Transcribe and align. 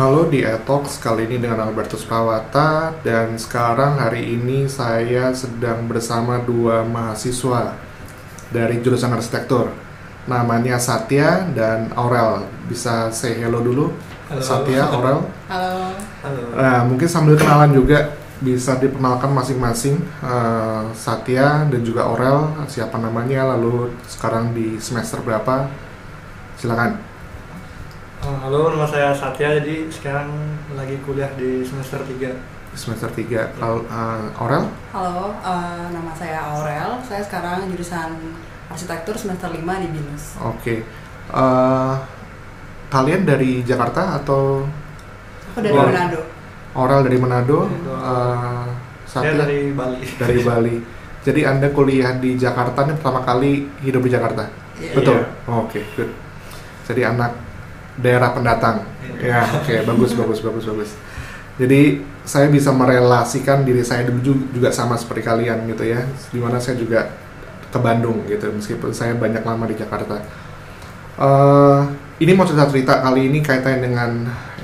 Halo 0.00 0.32
di 0.32 0.40
Etox, 0.40 0.96
kali 0.96 1.28
ini 1.28 1.44
dengan 1.44 1.60
Albertus 1.60 2.08
Prawata 2.08 2.88
dan 3.04 3.36
sekarang 3.36 4.00
hari 4.00 4.32
ini 4.32 4.64
saya 4.64 5.28
sedang 5.36 5.84
bersama 5.84 6.40
dua 6.40 6.88
mahasiswa 6.88 7.76
dari 8.48 8.80
jurusan 8.80 9.12
arsitektur. 9.12 9.68
Namanya 10.24 10.80
Satya 10.80 11.44
dan 11.52 11.92
Aurel. 12.00 12.48
Bisa 12.64 13.12
say 13.12 13.44
hello 13.44 13.60
dulu? 13.60 13.92
Halo. 14.32 14.40
Satya, 14.40 14.88
Aurel? 14.88 15.20
Halo. 15.52 15.92
Halo. 16.24 16.42
Nah, 16.56 16.80
mungkin 16.88 17.04
sambil 17.04 17.36
kenalan 17.36 17.76
juga 17.76 18.16
bisa 18.40 18.80
diperkenalkan 18.80 19.36
masing-masing. 19.36 20.00
Eh, 20.24 20.82
Satya 20.96 21.68
dan 21.68 21.84
juga 21.84 22.08
Aurel 22.08 22.56
siapa 22.72 22.96
namanya? 22.96 23.52
Lalu 23.52 23.92
sekarang 24.08 24.56
di 24.56 24.80
semester 24.80 25.20
berapa? 25.20 25.68
Silakan 26.56 27.09
halo, 28.20 28.72
nama 28.76 28.86
saya 28.86 29.16
Satya. 29.16 29.56
Jadi 29.60 29.88
sekarang 29.88 30.28
lagi 30.76 31.00
kuliah 31.04 31.30
di 31.36 31.64
semester 31.64 32.00
3. 32.04 32.60
semester 32.70 33.10
3 33.10 33.58
kalau 33.58 33.82
eh, 33.82 34.38
Aurel 34.38 34.62
Halo, 34.94 35.34
eh, 35.42 35.86
nama 35.90 36.12
saya 36.14 36.38
Aurel. 36.54 37.02
Saya 37.02 37.22
sekarang 37.26 37.66
jurusan 37.72 38.14
arsitektur 38.70 39.18
semester 39.18 39.50
5 39.50 39.58
di 39.58 39.88
BINUS. 39.90 40.38
Oke. 40.38 40.74
Eh, 41.34 41.94
kalian 42.90 43.22
dari 43.26 43.66
Jakarta 43.66 44.20
atau 44.22 44.62
Aku 45.50 45.58
dari. 45.58 45.74
Manado. 45.74 46.20
Aurel 46.78 47.02
dari 47.02 47.18
Manado? 47.18 47.66
Eh, 47.66 48.66
Saya 49.08 49.34
Satya 49.34 49.42
dari 49.42 49.74
Bali. 49.74 49.98
dari 50.22 50.40
Bali. 50.46 50.76
Jadi 51.20 51.40
Anda 51.44 51.68
kuliah 51.74 52.16
di 52.16 52.38
Jakarta 52.38 52.86
ini 52.86 52.94
pertama 52.96 53.20
kali 53.26 53.66
hidup 53.82 54.06
di 54.06 54.10
Jakarta? 54.14 54.46
Iya. 54.78 54.94
Betul. 54.94 55.18
Iya. 55.18 55.26
Oke, 55.58 55.80
good. 55.98 56.10
Jadi 56.86 57.02
anak 57.02 57.49
daerah 58.00 58.32
pendatang. 58.32 58.84
Ya, 59.20 59.44
oke, 59.44 59.84
bagus, 59.84 60.16
bagus, 60.16 60.40
bagus, 60.40 60.64
bagus. 60.64 60.90
Jadi 61.60 62.00
saya 62.24 62.48
bisa 62.48 62.72
merelasikan 62.72 63.64
diri 63.68 63.84
saya 63.84 64.08
dulu 64.08 64.20
ju- 64.24 64.48
juga 64.56 64.72
sama 64.72 64.96
seperti 64.96 65.24
kalian 65.28 65.68
gitu 65.68 65.84
ya. 65.84 66.00
Di 66.32 66.40
mana 66.40 66.56
saya 66.56 66.80
juga 66.80 67.12
ke 67.70 67.78
Bandung 67.78 68.24
gitu, 68.26 68.48
meskipun 68.50 68.90
saya 68.90 69.14
banyak 69.14 69.44
lama 69.44 69.68
di 69.68 69.76
Jakarta. 69.76 70.18
Eh, 71.20 71.80
ini 72.24 72.32
mau 72.32 72.48
cerita 72.48 72.64
cerita 72.68 73.04
kali 73.04 73.28
ini 73.28 73.44
kaitannya 73.44 73.80
dengan 73.84 74.10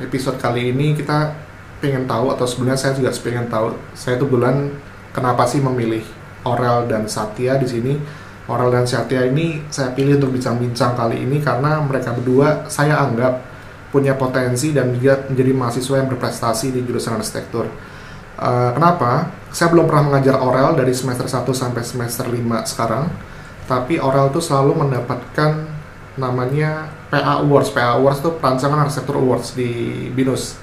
episode 0.01 0.41
kali 0.41 0.73
ini 0.73 0.97
kita 0.97 1.33
pengen 1.81 2.09
tahu 2.09 2.33
atau 2.33 2.49
sebenarnya 2.49 2.81
saya 2.81 2.93
juga 2.97 3.13
pengen 3.13 3.49
tahu 3.53 3.77
saya 3.93 4.17
tuh 4.17 4.29
bulan 4.29 4.73
kenapa 5.13 5.45
sih 5.45 5.61
memilih 5.61 6.01
Orel 6.49 6.89
dan 6.89 7.05
Satya 7.05 7.61
di 7.61 7.69
sini 7.69 7.93
Orel 8.47 8.71
dan 8.71 8.87
Satya 8.87 9.27
ini 9.27 9.67
saya 9.67 9.91
pilih 9.91 10.23
untuk 10.23 10.39
bincang-bincang 10.39 10.95
kali 10.95 11.27
ini 11.27 11.43
karena 11.43 11.83
mereka 11.83 12.15
berdua 12.15 12.71
saya 12.71 13.03
anggap 13.03 13.43
punya 13.91 14.15
potensi 14.15 14.71
dan 14.71 14.95
juga 14.95 15.27
menjadi 15.27 15.53
mahasiswa 15.57 15.97
yang 15.99 16.09
berprestasi 16.11 16.71
di 16.71 16.81
jurusan 16.87 17.19
arsitektur. 17.19 17.67
Eh, 18.37 18.71
kenapa? 18.77 19.33
Saya 19.49 19.73
belum 19.73 19.89
pernah 19.89 20.13
mengajar 20.13 20.37
Orel 20.39 20.77
dari 20.77 20.93
semester 20.93 21.25
1 21.25 21.57
sampai 21.57 21.83
semester 21.83 22.29
5 22.29 22.69
sekarang. 22.69 23.09
Tapi 23.65 23.97
Orel 23.99 24.29
tuh 24.31 24.45
selalu 24.45 24.85
mendapatkan 24.85 25.65
namanya 26.21 26.93
PA 27.09 27.41
Awards. 27.41 27.73
PA 27.73 27.97
Awards 27.97 28.21
tuh 28.21 28.37
perancangan 28.37 28.85
arsitektur 28.85 29.17
awards 29.17 29.57
di 29.57 30.07
BINUS. 30.13 30.61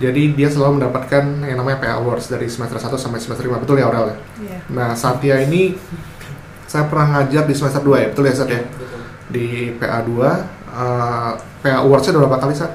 Jadi 0.00 0.32
dia 0.32 0.48
selalu 0.48 0.80
mendapatkan 0.80 1.44
yang 1.44 1.58
namanya 1.60 1.82
PA 1.82 2.00
Awards 2.00 2.30
dari 2.30 2.46
semester 2.46 2.78
1 2.78 2.94
sampai 2.96 3.18
semester 3.18 3.44
5. 3.44 3.60
Betul 3.66 3.82
ya 3.82 3.90
Orel 3.90 4.14
ya? 4.14 4.16
Iya. 4.46 4.58
Nah, 4.70 4.90
Satya 4.94 5.42
ini 5.42 5.74
saya 6.70 6.86
pernah 6.86 7.18
ngajar 7.18 7.50
di 7.50 7.54
semester 7.58 7.82
2 7.82 7.98
ya, 7.98 8.06
betul 8.14 8.24
ya 8.30 8.34
Satya? 8.38 8.62
Betul. 8.62 8.86
Di 9.34 9.74
PA 9.74 10.06
2, 10.06 10.22
eh, 10.70 11.30
PA 11.66 11.76
Awards-nya 11.82 12.14
udah 12.14 12.22
berapa 12.30 12.38
kali 12.46 12.54
Sat? 12.54 12.70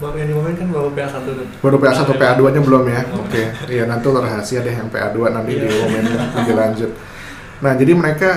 Baru 0.00 0.16
yang 0.16 0.32
diumumin 0.32 0.56
kan 0.56 0.72
baru 0.72 0.88
PA 0.96 1.12
1 1.12 1.36
tuh. 1.36 1.46
Baru 1.60 1.76
PA 1.76 1.92
1, 1.92 2.00
Ah, 2.00 2.16
PA 2.16 2.32
2-nya 2.40 2.64
belum 2.64 2.84
ya? 2.88 3.04
Oke, 3.20 3.42
iya 3.68 3.84
nanti 3.84 4.08
rahasia 4.08 4.64
deh 4.64 4.72
yang 4.72 4.88
PA 4.88 5.12
2 5.12 5.36
nanti 5.36 5.52
Iya. 5.52 5.68
diumumin 5.68 6.04
lebih 6.32 6.54
lanjut. 6.56 6.90
Nah, 7.60 7.72
jadi 7.76 7.92
mereka 7.92 8.30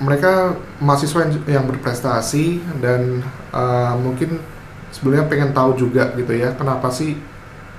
mereka 0.00 0.56
mahasiswa 0.80 1.30
yang, 1.46 1.68
berprestasi 1.68 2.64
dan 2.80 3.20
eh, 3.52 3.94
mungkin 4.00 4.40
sebelumnya 4.96 5.28
pengen 5.28 5.52
tahu 5.52 5.76
juga 5.76 6.08
gitu 6.16 6.32
ya, 6.32 6.56
kenapa 6.56 6.88
sih 6.88 7.20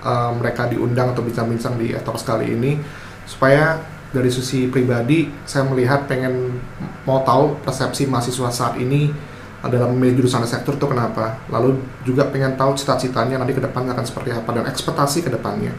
eh, 0.06 0.32
mereka 0.38 0.70
diundang 0.70 1.18
atau 1.18 1.26
bincang-bincang 1.26 1.82
di 1.82 1.98
Ethos 1.98 2.22
kali 2.22 2.54
ini 2.54 2.78
supaya 3.26 3.82
dari 4.14 4.30
sisi 4.30 4.68
pribadi 4.70 5.28
saya 5.46 5.66
melihat 5.70 6.06
pengen 6.06 6.62
mau 7.06 7.22
tahu 7.26 7.62
persepsi 7.64 8.06
mahasiswa 8.10 8.50
saat 8.52 8.76
ini 8.78 9.10
dalam 9.66 9.98
memilih 9.98 10.22
jurusan 10.22 10.46
arsitektur 10.46 10.78
itu 10.78 10.86
kenapa. 10.86 11.42
Lalu 11.50 11.82
juga 12.06 12.30
pengen 12.30 12.54
tahu 12.54 12.78
cita-citanya 12.78 13.42
nanti 13.42 13.58
ke 13.58 13.62
depannya 13.62 13.98
akan 13.98 14.06
seperti 14.06 14.30
apa 14.30 14.50
dan 14.54 14.66
ekspektasi 14.70 15.26
ke 15.26 15.30
depannya. 15.34 15.74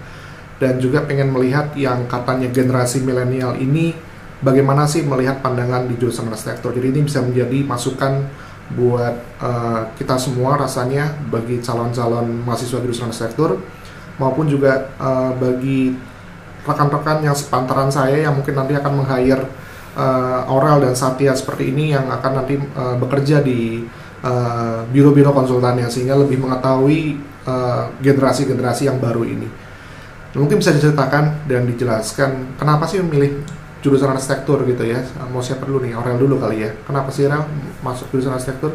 Dan 0.59 0.81
juga 0.83 1.05
pengen 1.05 1.31
melihat 1.31 1.71
yang 1.79 2.09
katanya 2.11 2.51
generasi 2.51 3.05
milenial 3.05 3.55
ini 3.61 3.95
bagaimana 4.41 4.85
sih 4.85 5.05
melihat 5.05 5.41
pandangan 5.41 5.89
di 5.89 5.97
jurusan 5.97 6.29
arsitektur 6.29 6.77
jadi 6.77 6.93
ini 6.93 7.09
bisa 7.09 7.25
menjadi 7.25 7.65
masukan 7.65 8.29
buat 8.77 9.15
eh, 9.41 9.81
kita 9.97 10.19
semua 10.19 10.59
rasanya 10.59 11.15
bagi 11.31 11.63
calon-calon 11.63 12.45
mahasiswa 12.45 12.83
jurusan 12.83 13.09
arsitektur 13.09 13.63
maupun 14.21 14.51
juga 14.51 14.93
eh, 14.99 15.31
bagi 15.39 15.95
rekan-rekan 16.67 17.23
yang 17.23 17.37
sepantaran 17.39 17.89
saya 17.89 18.27
yang 18.27 18.35
mungkin 18.35 18.59
nanti 18.59 18.75
akan 18.75 18.93
meng-hire 19.03 19.47
eh, 19.95 20.51
Aurel 20.51 20.83
dan 20.83 20.95
Satya 20.99 21.33
seperti 21.33 21.71
ini 21.71 21.95
yang 21.95 22.11
akan 22.11 22.33
nanti 22.43 22.59
eh, 22.59 22.97
bekerja 22.99 23.41
di 23.41 23.87
eh, 24.27 24.79
biro-biro 24.91 25.31
konsultannya 25.31 25.87
sehingga 25.87 26.19
lebih 26.19 26.43
mengetahui 26.43 27.35
generasi-generasi 28.03 28.91
yang 28.91 28.99
baru 28.99 29.23
ini. 29.23 29.47
Mungkin 30.35 30.59
bisa 30.59 30.75
diceritakan 30.75 31.47
dan 31.47 31.63
dijelaskan 31.63 32.59
kenapa 32.59 32.91
sih 32.91 32.99
memilih 32.99 33.39
jurusan 33.87 34.11
arsitektur 34.11 34.67
gitu 34.67 34.83
ya? 34.83 34.99
Mau 35.31 35.39
siapa 35.39 35.63
dulu 35.63 35.87
nih? 35.87 35.95
Aurel 35.95 36.19
dulu 36.19 36.43
kali 36.43 36.67
ya. 36.67 36.75
Kenapa 36.83 37.15
sih 37.15 37.31
Aurel 37.31 37.47
masuk 37.87 38.11
jurusan 38.11 38.35
arsitektur? 38.35 38.75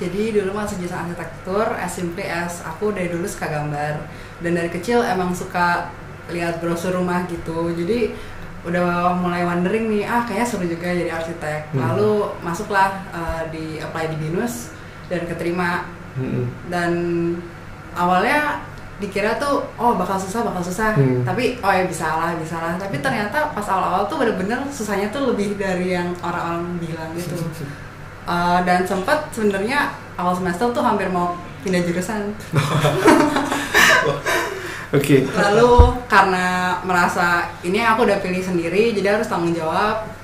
Jadi 0.00 0.40
dulu 0.40 0.56
masuk 0.56 0.80
jurusan 0.80 1.04
arsitektur, 1.04 1.68
simply 1.92 2.24
as 2.24 2.64
aku 2.64 2.96
dari 2.96 3.12
dulu 3.12 3.28
suka 3.28 3.50
gambar 3.50 4.08
dan 4.40 4.52
dari 4.54 4.70
kecil 4.70 5.02
emang 5.02 5.34
suka 5.34 5.90
lihat 6.28 6.60
brosur 6.60 6.94
rumah 6.94 7.24
gitu. 7.26 7.72
Jadi 7.72 8.12
udah 8.66 9.14
mulai 9.16 9.46
wondering 9.46 9.88
nih, 9.88 10.04
ah 10.04 10.22
kayaknya 10.26 10.46
seru 10.46 10.64
juga 10.68 10.90
jadi 10.90 11.10
arsitek. 11.14 11.72
Hmm. 11.72 11.80
Lalu 11.80 12.28
masuklah 12.42 13.04
eh, 13.12 13.42
di 13.54 13.64
apply 13.80 14.12
di 14.12 14.16
BINUS 14.18 14.76
dan 15.08 15.24
keterima 15.24 15.88
Mm-mm. 16.20 16.44
dan 16.68 16.92
awalnya 17.96 18.60
dikira 18.98 19.38
tuh 19.38 19.62
oh 19.78 19.94
bakal 19.96 20.18
susah 20.18 20.42
bakal 20.44 20.60
susah 20.60 20.92
Hmm. 20.98 21.22
tapi 21.22 21.56
oh 21.62 21.70
ya 21.72 21.86
bisa 21.86 22.04
lah 22.18 22.34
bisa 22.36 22.58
lah 22.58 22.74
tapi 22.74 22.98
ternyata 22.98 23.54
pas 23.54 23.62
awal-awal 23.64 24.04
tuh 24.10 24.18
bener-bener 24.20 24.58
susahnya 24.68 25.08
tuh 25.08 25.32
lebih 25.32 25.54
dari 25.56 25.94
yang 25.96 26.10
orang-orang 26.20 26.76
bilang 26.76 27.10
gitu 27.16 27.38
Uh, 28.28 28.60
dan 28.68 28.84
sempat 28.84 29.32
sebenarnya 29.32 29.88
awal 30.20 30.36
semester 30.36 30.68
tuh 30.68 30.84
hampir 30.84 31.08
mau 31.08 31.32
pindah 31.64 31.80
jurusan 31.80 32.36
Oke. 34.88 35.28
lalu 35.36 36.00
karena 36.08 36.80
merasa 36.80 37.52
ini 37.60 37.84
aku 37.84 38.08
udah 38.08 38.18
pilih 38.24 38.40
sendiri 38.40 38.96
jadi 38.96 39.20
harus 39.20 39.28
tanggung 39.28 39.52
jawab 39.52 40.18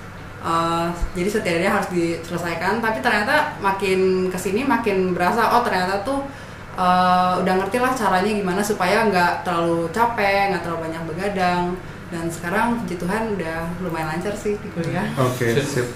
Uh, 0.45 0.93
jadi 1.17 1.25
setidaknya 1.25 1.73
harus 1.73 1.89
diselesaikan 1.89 2.77
tapi 2.85 3.01
ternyata 3.01 3.57
makin 3.65 4.29
ke 4.29 4.37
sini 4.37 4.61
makin 4.61 5.17
berasa 5.17 5.57
oh 5.57 5.65
ternyata 5.65 6.05
tuh 6.05 6.21
uh, 6.77 7.41
udah 7.41 7.65
ngerti 7.65 7.81
lah 7.81 7.97
caranya 7.97 8.29
gimana 8.29 8.61
supaya 8.61 9.09
nggak 9.09 9.41
terlalu 9.41 9.89
capek 9.89 10.53
nggak 10.53 10.61
terlalu 10.69 10.81
banyak 10.85 11.03
begadang 11.09 11.63
dan 12.13 12.29
sekarang 12.29 12.77
puji 12.85 13.01
Tuhan 13.01 13.41
udah 13.41 13.73
lumayan 13.81 14.13
lancar 14.13 14.37
sih 14.37 14.61
di 14.61 14.69
kuliah 14.77 15.09
Oke, 15.17 15.49
sip. 15.65 15.89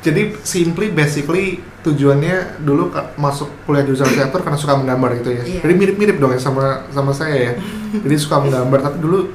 Jadi 0.00 0.32
simply 0.40 0.88
basically 0.88 1.60
tujuannya 1.84 2.60
dulu 2.64 2.88
masuk 3.20 3.52
kuliah 3.68 3.84
jurusan 3.84 4.08
arsitektur 4.08 4.40
karena 4.40 4.56
suka 4.56 4.74
menggambar 4.80 5.20
gitu 5.20 5.30
ya. 5.36 5.42
Iya. 5.44 5.60
Jadi 5.60 5.74
mirip-mirip 5.76 6.16
dong 6.16 6.32
ya 6.32 6.40
sama 6.40 6.88
sama 6.88 7.12
saya 7.12 7.36
ya. 7.36 7.52
Jadi 8.04 8.16
suka 8.16 8.40
menggambar 8.40 8.80
tapi 8.80 8.96
dulu 8.96 9.28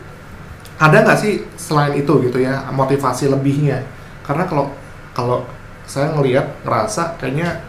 ada 0.82 1.06
nggak 1.06 1.20
sih 1.22 1.46
selain 1.56 1.94
itu 1.94 2.14
gitu 2.26 2.38
ya 2.42 2.66
motivasi 2.74 3.30
lebihnya? 3.30 3.86
Karena 4.26 4.50
kalau 4.50 4.74
kalau 5.14 5.46
saya 5.86 6.10
ngelihat 6.18 6.66
ngerasa 6.66 7.22
kayaknya 7.22 7.62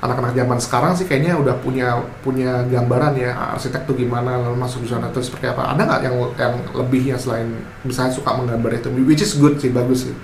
anak-anak 0.00 0.32
zaman 0.32 0.58
sekarang 0.58 0.92
sih 0.96 1.04
kayaknya 1.04 1.36
udah 1.36 1.60
punya 1.60 2.00
punya 2.24 2.64
gambaran 2.64 3.20
ya 3.20 3.36
arsitek 3.52 3.84
tuh 3.84 3.92
gimana 3.92 4.40
lalu 4.40 4.56
masuk 4.56 4.80
jurusan 4.80 5.04
itu 5.04 5.20
seperti 5.20 5.52
apa 5.52 5.76
ada 5.76 5.84
nggak 5.84 6.00
yang 6.08 6.16
yang 6.40 6.54
lebihnya 6.72 7.16
selain 7.20 7.52
misalnya 7.84 8.16
suka 8.16 8.32
menggambar 8.32 8.80
itu 8.80 8.88
which 9.04 9.20
is 9.20 9.36
good 9.36 9.60
sih 9.60 9.68
bagus 9.68 10.08
sih 10.08 10.14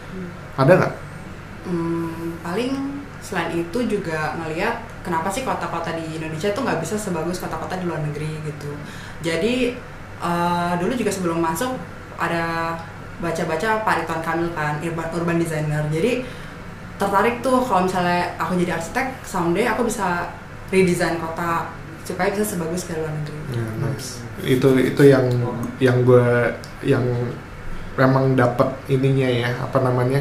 ada 0.57 0.81
nggak 0.81 0.93
Hmm, 1.67 2.39
paling 2.47 3.03
selain 3.19 3.51
itu 3.59 3.79
juga 3.91 4.39
ngelihat 4.39 4.87
kenapa 5.03 5.27
sih 5.27 5.43
kota-kota 5.43 5.99
di 5.99 6.15
Indonesia 6.15 6.55
tuh 6.55 6.63
nggak 6.63 6.79
bisa 6.79 6.95
sebagus 6.95 7.43
kota-kota 7.43 7.75
di 7.75 7.85
luar 7.91 7.99
negeri 8.07 8.39
gitu. 8.47 8.71
Jadi 9.21 9.75
eh, 10.23 10.73
dulu 10.79 10.93
juga 10.95 11.11
sebelum 11.11 11.43
masuk 11.43 11.75
ada 12.17 12.79
baca-baca 13.19 13.83
Pak 13.83 13.95
Ridwan 14.05 14.23
Kamil 14.23 14.49
kan 14.55 14.79
urban, 14.79 15.09
urban 15.11 15.39
designer. 15.43 15.83
Jadi 15.91 16.23
tertarik 16.97 17.45
tuh 17.45 17.61
kalau 17.61 17.85
misalnya 17.85 18.33
aku 18.41 18.57
jadi 18.57 18.79
arsitek 18.81 19.21
someday 19.27 19.69
aku 19.69 19.85
bisa 19.85 20.33
redesign 20.73 21.21
kota 21.21 21.69
supaya 22.07 22.33
bisa 22.33 22.47
sebagus 22.47 22.87
ke 22.89 22.97
luar 22.97 23.13
negeri 23.13 23.37
Ya, 23.53 23.67
nice. 23.83 24.23
Itu 24.43 24.79
itu 24.79 25.03
yang 25.07 25.27
yang 25.83 26.03
gue 26.07 26.27
yang 26.87 27.05
memang 27.97 28.37
dapat 28.37 28.69
ininya 28.87 29.29
ya 29.29 29.51
apa 29.57 29.81
namanya 29.81 30.21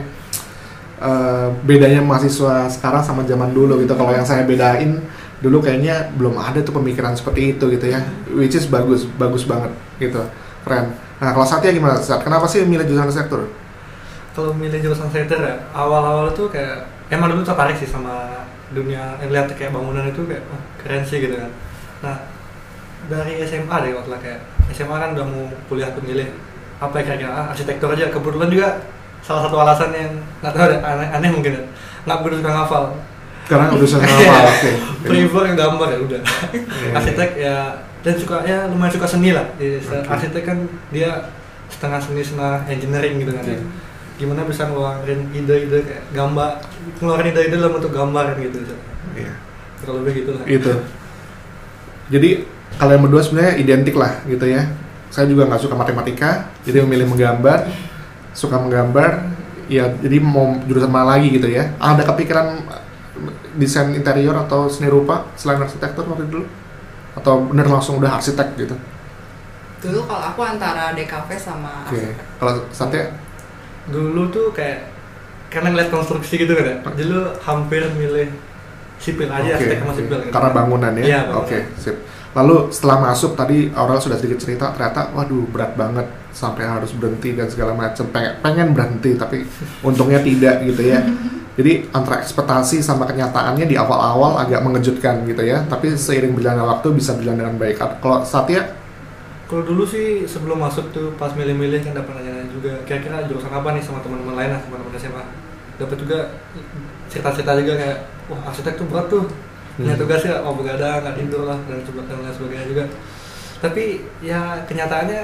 eh, 1.01 1.47
bedanya 1.63 2.01
mahasiswa 2.03 2.69
sekarang 2.71 3.03
sama 3.03 3.24
zaman 3.27 3.51
dulu 3.51 3.81
gitu. 3.83 3.95
Kalau 3.95 4.12
yang 4.12 4.27
saya 4.27 4.47
bedain 4.47 5.01
dulu 5.44 5.59
kayaknya 5.62 6.09
belum 6.15 6.39
ada 6.39 6.63
tuh 6.63 6.74
pemikiran 6.75 7.13
seperti 7.13 7.57
itu 7.57 7.65
gitu 7.71 7.86
ya. 7.89 8.01
Which 8.31 8.56
is 8.56 8.68
bagus 8.68 9.07
bagus 9.18 9.44
banget 9.44 9.71
gitu. 9.97 10.21
Keren. 10.63 10.95
Nah 11.21 11.31
kalau 11.31 11.47
Satya 11.47 11.71
gimana? 11.71 12.00
Sat? 12.00 12.24
Kenapa 12.25 12.50
sih 12.50 12.63
milih 12.65 12.83
jurusan 12.88 13.07
arsitektur? 13.07 13.47
kalau 14.36 14.51
milih 14.51 14.83
jurusan 14.83 15.07
arsitektur 15.07 15.39
ya 15.39 15.56
awal-awal 15.71 16.27
tuh 16.36 16.51
kayak 16.51 16.83
emang 17.07 17.31
dulu 17.31 17.48
tertarik 17.48 17.80
sih 17.80 17.88
sama 17.88 18.44
dunia 18.75 19.15
yang 19.24 19.31
lihat 19.31 19.48
kayak 19.56 19.71
bangunan 19.71 20.03
itu 20.12 20.27
kayak 20.27 20.44
wah, 20.51 20.62
keren 20.83 21.03
sih 21.07 21.24
gitu 21.24 21.39
kan 21.39 21.51
nah 22.03 22.15
dari 23.07 23.39
SMA 23.48 23.71
deh 23.71 23.95
waktu 23.95 24.12
lah 24.12 24.19
kayak 24.19 24.39
SMA 24.75 24.91
kan 25.00 25.15
udah 25.15 25.25
mau 25.25 25.48
kuliah 25.71 25.88
tuh 25.95 26.03
milih 26.03 26.27
apa 26.83 27.00
ya 27.00 27.03
kira-kira 27.07 27.31
ah, 27.31 27.45
arsitektur 27.56 27.88
aja 27.95 28.12
kebetulan 28.12 28.51
juga 28.51 28.68
salah 29.25 29.42
satu 29.42 29.57
alasan 29.57 29.89
yang 29.89 30.12
nggak 30.39 30.54
tahu 30.54 30.66
deh 30.69 30.80
aneh, 30.80 31.07
aneh 31.10 31.30
mungkin 31.33 31.51
ya. 31.57 31.63
Nggak 32.06 32.18
begitu 32.22 32.36
suka 32.45 32.51
ngafal. 32.54 32.83
Karena 33.45 33.66
udah 33.69 33.86
sama 33.86 34.06
oke. 34.50 34.72
prefer 35.06 35.42
yang 35.45 35.57
gambar 35.57 35.88
ya 35.89 36.00
udah. 36.01 36.22
Iya, 36.54 36.62
arsitek 36.94 37.30
ya 37.38 37.56
dan 38.01 38.13
suka 38.18 38.42
ya 38.42 38.69
lumayan 38.69 38.94
suka 38.94 39.06
seni 39.06 39.33
lah. 39.33 39.45
Jadi, 39.57 39.81
Oke. 39.81 39.98
arsitek 40.06 40.44
kan 40.45 40.57
dia 40.89 41.10
setengah 41.69 41.98
seni 41.98 42.22
setengah 42.22 42.66
engineering 42.66 43.22
gitu 43.22 43.33
kan 43.33 43.45
ya. 43.45 43.57
Gimana 44.16 44.45
bisa 44.45 44.66
ngeluarin 44.66 45.30
ide-ide 45.30 45.80
kayak 45.83 46.04
gambar 46.13 46.57
ngeluarin 47.01 47.27
ide-ide 47.33 47.57
dalam 47.57 47.74
bentuk 47.77 47.94
gambar 47.94 48.33
kan 48.33 48.38
gitu 48.39 48.57
Iya. 49.13 49.33
kurang 49.81 50.01
lebih 50.01 50.25
gitu 50.25 50.31
lah. 50.38 50.45
Itu 50.45 50.74
jadi 52.07 52.30
kalian 52.77 53.00
berdua 53.01 53.22
sebenarnya 53.22 53.54
identik 53.57 53.94
lah 53.94 54.22
gitu 54.25 54.45
ya. 54.45 54.69
Saya 55.10 55.30
juga 55.30 55.45
nggak 55.45 55.62
suka 55.62 55.77
matematika 55.77 56.50
jadi 56.66 56.81
memilih 56.81 57.10
menggambar 57.10 57.69
suka 58.36 58.60
menggambar 58.60 59.32
ya 59.66 59.90
jadi 59.98 60.22
mau 60.22 60.60
jurusan 60.68 60.92
mana 60.92 61.18
lagi 61.18 61.32
gitu 61.34 61.48
ya. 61.50 61.72
Ada 61.80 62.06
kepikiran 62.06 62.62
desain 63.56 63.96
interior 63.96 64.36
atau 64.36 64.68
seni 64.68 64.92
rupa 64.92 65.26
selain 65.40 65.64
arsitektur 65.64 66.04
waktu 66.06 66.28
dulu? 66.28 66.46
Atau 67.16 67.48
bener 67.48 67.66
langsung 67.66 67.98
udah 67.98 68.20
arsitek 68.20 68.60
gitu? 68.60 68.76
Dulu 69.80 70.04
kalau 70.04 70.22
aku 70.36 70.42
antara 70.44 70.92
DKV 70.92 71.30
sama 71.40 71.88
oke 71.88 71.96
arsitek. 71.96 72.16
kalau 72.38 72.54
Satya 72.70 73.16
dulu 73.88 74.28
tuh 74.30 74.52
kayak 74.52 74.92
karena 75.48 75.72
ngeliat 75.72 75.90
konstruksi 75.90 76.36
gitu 76.36 76.52
kan 76.54 76.66
ya. 76.68 76.76
Dulu 76.84 77.20
hampir 77.40 77.82
milih 77.96 78.30
sipil 79.00 79.28
aja 79.32 79.56
Oke, 79.56 79.56
arsitek 79.56 79.78
sama 79.80 79.94
sipil 79.96 80.18
gitu. 80.28 80.34
karena 80.34 80.50
bangunan 80.52 80.92
ya? 81.00 81.04
Iya, 81.04 81.20
oke 81.32 81.56
bangunan. 81.56 81.80
sip. 81.80 81.96
Lalu 82.36 82.56
setelah 82.68 82.98
masuk 83.00 83.32
tadi 83.40 83.72
Aurel 83.72 83.96
sudah 83.96 84.20
sedikit 84.20 84.44
cerita 84.44 84.76
ternyata 84.76 85.08
waduh 85.16 85.48
berat 85.48 85.72
banget 85.80 86.04
sampai 86.36 86.68
harus 86.68 86.92
berhenti 86.92 87.32
dan 87.32 87.48
segala 87.48 87.72
macam 87.72 88.04
pengen, 88.12 88.36
pengen 88.44 88.68
berhenti 88.76 89.16
tapi 89.16 89.48
untungnya 89.80 90.20
tidak 90.20 90.68
gitu 90.68 90.84
ya. 90.84 91.00
Jadi 91.56 91.88
antara 91.96 92.20
ekspektasi 92.20 92.84
sama 92.84 93.08
kenyataannya 93.08 93.64
di 93.64 93.80
awal-awal 93.80 94.36
agak 94.44 94.60
mengejutkan 94.60 95.24
gitu 95.24 95.40
ya. 95.40 95.64
Tapi 95.64 95.96
seiring 95.96 96.36
berjalannya 96.36 96.68
waktu 96.68 96.92
bisa 96.92 97.16
berjalan 97.16 97.40
dengan 97.40 97.56
baik. 97.56 97.80
Kalau 97.80 98.28
Satya? 98.28 98.76
Kalau 99.48 99.64
dulu 99.64 99.88
sih 99.88 100.28
sebelum 100.28 100.60
masuk 100.60 100.92
tuh 100.92 101.16
pas 101.16 101.32
milih-milih 101.32 101.80
kan 101.80 101.96
dapat 101.96 102.20
nanya 102.20 102.44
juga. 102.52 102.76
Kira-kira 102.84 103.24
jurusan 103.24 103.56
apa 103.56 103.72
nih 103.72 103.80
sama 103.80 104.04
teman-teman 104.04 104.36
lain 104.36 104.52
lah 104.52 104.60
teman-teman 104.68 105.00
SMA 105.00 105.24
dapat 105.80 105.96
juga 105.96 106.20
cerita-cerita 107.08 107.52
juga 107.64 107.74
kayak 107.80 107.98
wah 108.28 108.42
arsitek 108.52 108.74
tuh 108.76 108.86
berat 108.92 109.08
tuh. 109.08 109.24
Punya 109.76 109.96
Hmm. 109.96 110.02
tugas 110.04 110.22
ya 110.24 110.40
oh 110.44 110.56
begadang 110.56 111.04
nggak 111.04 111.16
tidur 111.20 111.48
lah 111.48 111.60
dan 111.68 111.80
sebe- 111.84 112.04
dan 112.08 112.20
lain 112.20 112.32
sebagainya 112.32 112.68
juga 112.68 112.84
tapi 113.65 114.06
ya 114.21 114.62
kenyataannya 114.69 115.21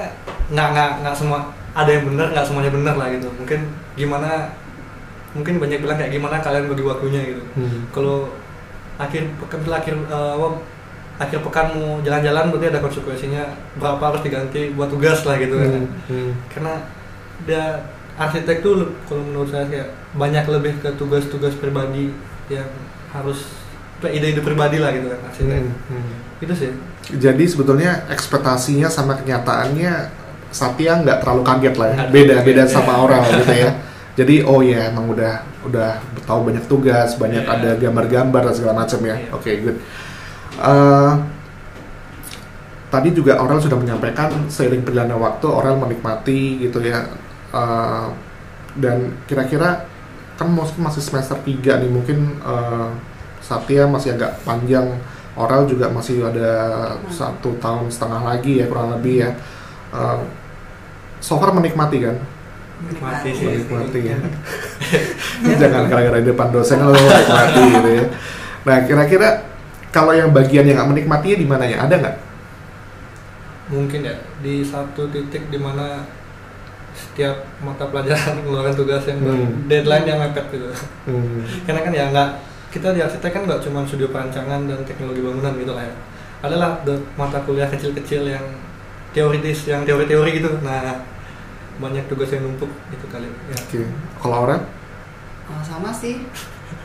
nggak 0.50 0.68
nggak 0.74 0.90
nggak 1.06 1.14
semua 1.14 1.46
ada 1.72 1.90
yang 1.94 2.04
benar 2.10 2.34
nggak 2.34 2.46
semuanya 2.46 2.72
benar 2.74 2.94
lah 2.98 3.08
gitu. 3.14 3.28
Mungkin 3.38 3.60
gimana 3.94 4.50
mungkin 5.32 5.62
banyak 5.62 5.80
bilang 5.80 5.96
kayak 5.96 6.12
gimana 6.12 6.42
kalian 6.42 6.66
bagi 6.66 6.84
waktunya 6.84 7.20
gitu. 7.30 7.42
Kalau 7.94 8.28
akhir 9.00 9.22
pekan 9.40 9.60
akhir 9.70 9.94
apa, 10.10 10.48
akhir 11.22 11.38
pekan 11.40 11.66
mau 11.78 12.02
jalan-jalan 12.04 12.52
berarti 12.52 12.66
ada 12.68 12.80
konsekuensinya 12.82 13.42
berapa 13.80 14.02
harus 14.02 14.22
diganti 14.26 14.74
buat 14.76 14.90
tugas 14.90 15.24
lah 15.24 15.38
gitu 15.40 15.56
kan. 15.56 15.70
Hmm, 15.70 15.88
hmm. 16.10 16.32
karena 16.52 16.74
dia 17.48 17.64
arsitek 18.20 18.60
tuh 18.60 18.92
kalau 19.08 19.24
menurut 19.24 19.48
saya 19.48 19.64
kayak 19.66 19.88
banyak 20.12 20.44
lebih 20.52 20.72
ke 20.84 20.90
tugas-tugas 21.00 21.56
pribadi 21.56 22.12
yang 22.52 22.68
harus 23.08 23.48
ide-ide 24.08 24.40
pribadi 24.40 24.80
lah 24.80 24.90
gitu 24.90 25.06
kan 25.06 25.20
arsitek 25.28 25.58
Hmm, 25.60 25.70
hmm. 25.92 26.42
itu 26.42 26.54
sih 26.56 26.70
Jadi 27.12 27.44
sebetulnya 27.44 28.06
ekspektasinya 28.08 28.86
sama 28.86 29.14
kenyataannya 29.14 29.92
Satya 30.48 31.00
nggak 31.00 31.24
terlalu 31.24 31.42
kaget 31.42 31.74
lah 31.76 31.88
ya. 31.88 31.96
Beda 32.08 32.34
beda 32.40 32.62
sama 32.64 32.92
ya. 32.94 32.98
Aurel 33.00 33.22
gitu 33.40 33.52
ya. 33.52 33.70
Jadi 34.12 34.34
oh 34.44 34.60
ya 34.60 34.92
emang 34.92 35.08
udah 35.08 35.34
udah 35.64 35.96
tahu 36.22 36.52
banyak 36.52 36.64
tugas, 36.66 37.16
banyak 37.16 37.42
Iya. 37.42 37.52
ada 37.56 37.70
gambar-gambar 37.76 38.40
dan 38.48 38.54
segala 38.54 38.74
macam 38.84 39.00
ya. 39.02 39.16
Iya. 39.16 39.28
Oke 39.32 39.50
good. 39.60 39.76
Eh, 40.56 41.12
tadi 42.88 43.08
juga 43.10 43.40
Aurel 43.40 43.58
sudah 43.58 43.78
menyampaikan 43.80 44.28
seiring 44.46 44.84
berjalannya 44.84 45.16
waktu 45.16 45.46
Aurel 45.48 45.80
menikmati 45.80 46.60
gitu 46.60 46.78
ya. 46.84 47.08
Eh, 47.50 48.06
dan 48.76 49.16
kira-kira 49.24 49.84
kan 50.36 50.48
masih 50.52 51.00
semester 51.00 51.36
3 51.38 51.80
nih 51.80 51.88
mungkin 51.88 52.18
eh, 52.38 52.88
Satya 53.52 53.84
masih 53.84 54.16
agak 54.16 54.40
panjang 54.42 54.88
Oral 55.32 55.64
juga 55.64 55.88
masih 55.88 56.24
ada 56.24 56.48
satu 57.08 57.56
tahun 57.56 57.88
setengah 57.88 58.20
lagi 58.20 58.60
ya 58.60 58.68
kurang 58.68 58.92
lebih 58.92 59.24
ya. 59.24 59.30
Eh, 59.92 60.20
so 61.20 61.36
far 61.36 61.52
menikmati 61.52 62.04
kan? 62.04 62.16
Menikmati 62.84 63.28
sih. 63.32 63.44
Menikmati 63.48 64.00
ya. 64.02 64.16
Jangan 65.60 65.88
gara-gara 65.88 66.20
di 66.20 66.28
depan 66.28 66.52
dosen 66.52 66.80
lo 66.80 66.92
menikmati 66.92 67.62
gitu 67.64 67.90
ya. 67.96 68.04
Nah 68.68 68.76
kira-kira 68.84 69.28
kalau 69.88 70.12
yang 70.12 70.32
bagian 70.32 70.64
yang 70.64 70.76
nggak 70.80 70.90
menikmatinya 70.92 71.36
di 71.36 71.48
mana 71.48 71.64
ya? 71.64 71.84
Ada 71.84 71.96
nggak? 71.96 72.16
mungkin 73.72 74.04
ya 74.04 74.12
di 74.44 74.60
satu 74.60 75.08
titik 75.08 75.48
di 75.48 75.56
mana 75.56 76.04
setiap 76.92 77.40
mata 77.64 77.88
pelajaran 77.88 78.36
mengeluarkan 78.44 78.76
tugas 78.76 79.00
yang 79.08 79.16
Hmm. 79.24 79.64
deadline 79.64 80.04
yang 80.04 80.20
mepet 80.20 80.44
gitu 80.52 80.68
Hmm. 81.08 81.40
karena 81.64 81.80
kan 81.80 81.92
ya 81.96 82.04
nggak 82.12 82.30
kita 82.72 82.88
di 82.90 83.00
arsitek 83.00 83.30
kan 83.30 83.42
nggak 83.44 83.60
cuma 83.60 83.84
studio 83.84 84.08
perancangan 84.08 84.64
dan 84.64 84.80
teknologi 84.82 85.20
bangunan 85.20 85.52
gitu 85.54 85.72
lah 85.72 85.84
ya 85.84 85.94
adalah 86.40 86.80
the- 86.82 87.04
mata 87.14 87.38
kuliah 87.40 87.68
kecil-kecil 87.68 88.26
yang 88.26 88.42
teoritis 89.12 89.68
yang 89.68 89.84
teori-teori 89.84 90.30
gitu 90.34 90.48
nah 90.58 91.04
banyak 91.74 92.04
tugas 92.06 92.28
yang 92.28 92.42
numpuk 92.42 92.68
itu 92.88 93.06
kali 93.06 93.28
ya 93.28 93.56
Oke. 93.58 93.80
Kalau 94.16 94.34
Aurel? 94.42 94.60
Oh, 95.44 95.60
sama 95.60 95.92
sih 95.92 96.24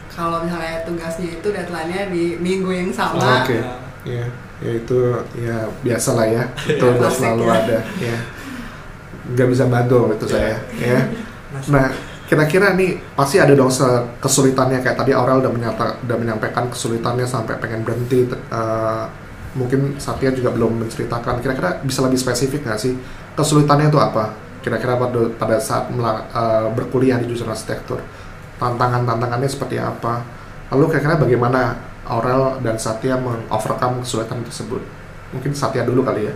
kalau 0.09 0.41
misalnya 0.41 0.83
tugasnya 0.83 1.29
itu 1.33 1.47
deadline-nya 1.47 2.09
di 2.09 2.35
minggu 2.38 2.69
yang 2.69 2.89
Oh, 2.89 2.95
sama 2.97 3.41
Oke. 3.41 3.57
Nah, 3.57 3.79
Ya, 4.03 4.23
ya 4.57 4.71
itu 4.73 4.97
ya 5.35 5.55
biasa 5.83 6.15
lah 6.15 6.23
ya. 6.25 6.43
Itu 6.71 6.79
Iya, 6.81 6.95
udah 6.95 7.12
selalu 7.12 7.43
ya. 7.43 7.53
ada. 7.53 7.77
Ya. 8.00 8.17
Nggak 9.27 9.47
bisa 9.51 9.63
bantu 9.67 10.00
itu 10.09 10.25
saya. 10.25 10.55
Ya. 10.73 11.00
mas- 11.51 11.67
Nah, 11.67 11.91
kira-kira 12.27 12.75
nih 12.75 12.89
pasti 13.15 13.39
ada 13.39 13.53
dong 13.55 13.72
kesulitannya 14.24 14.84
kayak 14.84 14.98
tadi 15.00 15.12
Aurel 15.15 15.39
udah 15.43 15.51
menyata, 15.53 15.86
udah 16.03 16.17
menyampaikan 16.19 16.67
kesulitannya 16.74 17.24
sampai 17.24 17.55
pengen 17.62 17.81
berhenti. 17.88 18.27
eh, 18.29 19.05
mungkin 19.57 19.98
Satya 19.98 20.29
juga 20.36 20.51
belum 20.53 20.86
menceritakan. 20.86 21.39
Kira-kira 21.43 21.81
bisa 21.81 22.00
lebih 22.05 22.19
spesifik 22.19 22.62
nggak 22.67 22.79
sih 22.84 22.93
kesulitannya 23.38 23.88
itu 23.91 24.00
apa? 24.01 24.24
Kira-kira 24.63 25.00
pada, 25.00 25.22
pada 25.39 25.57
saat 25.63 25.88
eh, 25.91 26.67
berkuliah 26.77 27.17
di 27.22 27.25
jurusan 27.31 27.50
arsitektur, 27.50 28.00
tantangan-tantangannya 28.60 29.50
seperti 29.50 29.77
apa? 29.79 30.13
Lalu 30.74 30.84
kira-kira 30.91 31.15
bagaimana 31.19 31.62
Aurel 32.07 32.60
dan 32.63 32.75
Satya 32.79 33.15
mengovercome 33.19 34.03
kesulitan 34.03 34.43
tersebut? 34.43 34.84
Mungkin 35.31 35.51
Satya 35.55 35.84
dulu 35.88 36.03
kali 36.03 36.27
ya. 36.27 36.36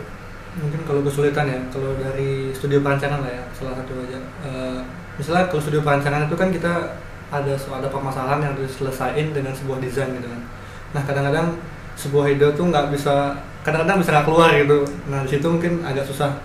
mungkin 0.52 0.84
kalau 0.84 1.00
kesulitan 1.00 1.48
ya 1.48 1.60
kalau 1.72 1.96
dari 1.96 2.52
studio 2.52 2.84
perancangan 2.84 3.24
lah 3.24 3.32
ya 3.32 3.44
salah 3.56 3.72
satu 3.80 3.94
aja 4.04 4.20
Eh, 4.44 4.80
misalnya 5.22 5.46
kalau 5.54 5.62
studio 5.62 5.86
perancangan 5.86 6.26
itu 6.26 6.34
kan 6.34 6.50
kita 6.50 6.74
ada 7.30 7.54
ada 7.54 7.88
permasalahan 7.88 8.42
yang 8.42 8.52
harus 8.58 8.74
diselesaikan 8.74 9.38
dengan 9.38 9.54
sebuah 9.54 9.78
desain 9.78 10.10
gitu 10.18 10.26
kan. 10.26 10.42
Nah 10.98 11.02
kadang-kadang 11.06 11.62
sebuah 11.94 12.34
ide 12.34 12.50
tuh 12.58 12.66
nggak 12.74 12.90
bisa 12.90 13.38
kadang-kadang 13.62 14.02
bisa 14.02 14.10
nggak 14.18 14.26
keluar 14.26 14.50
gitu. 14.58 14.82
Nah 15.14 15.22
di 15.22 15.30
situ 15.30 15.46
mungkin 15.46 15.86
agak 15.86 16.10
susah. 16.10 16.42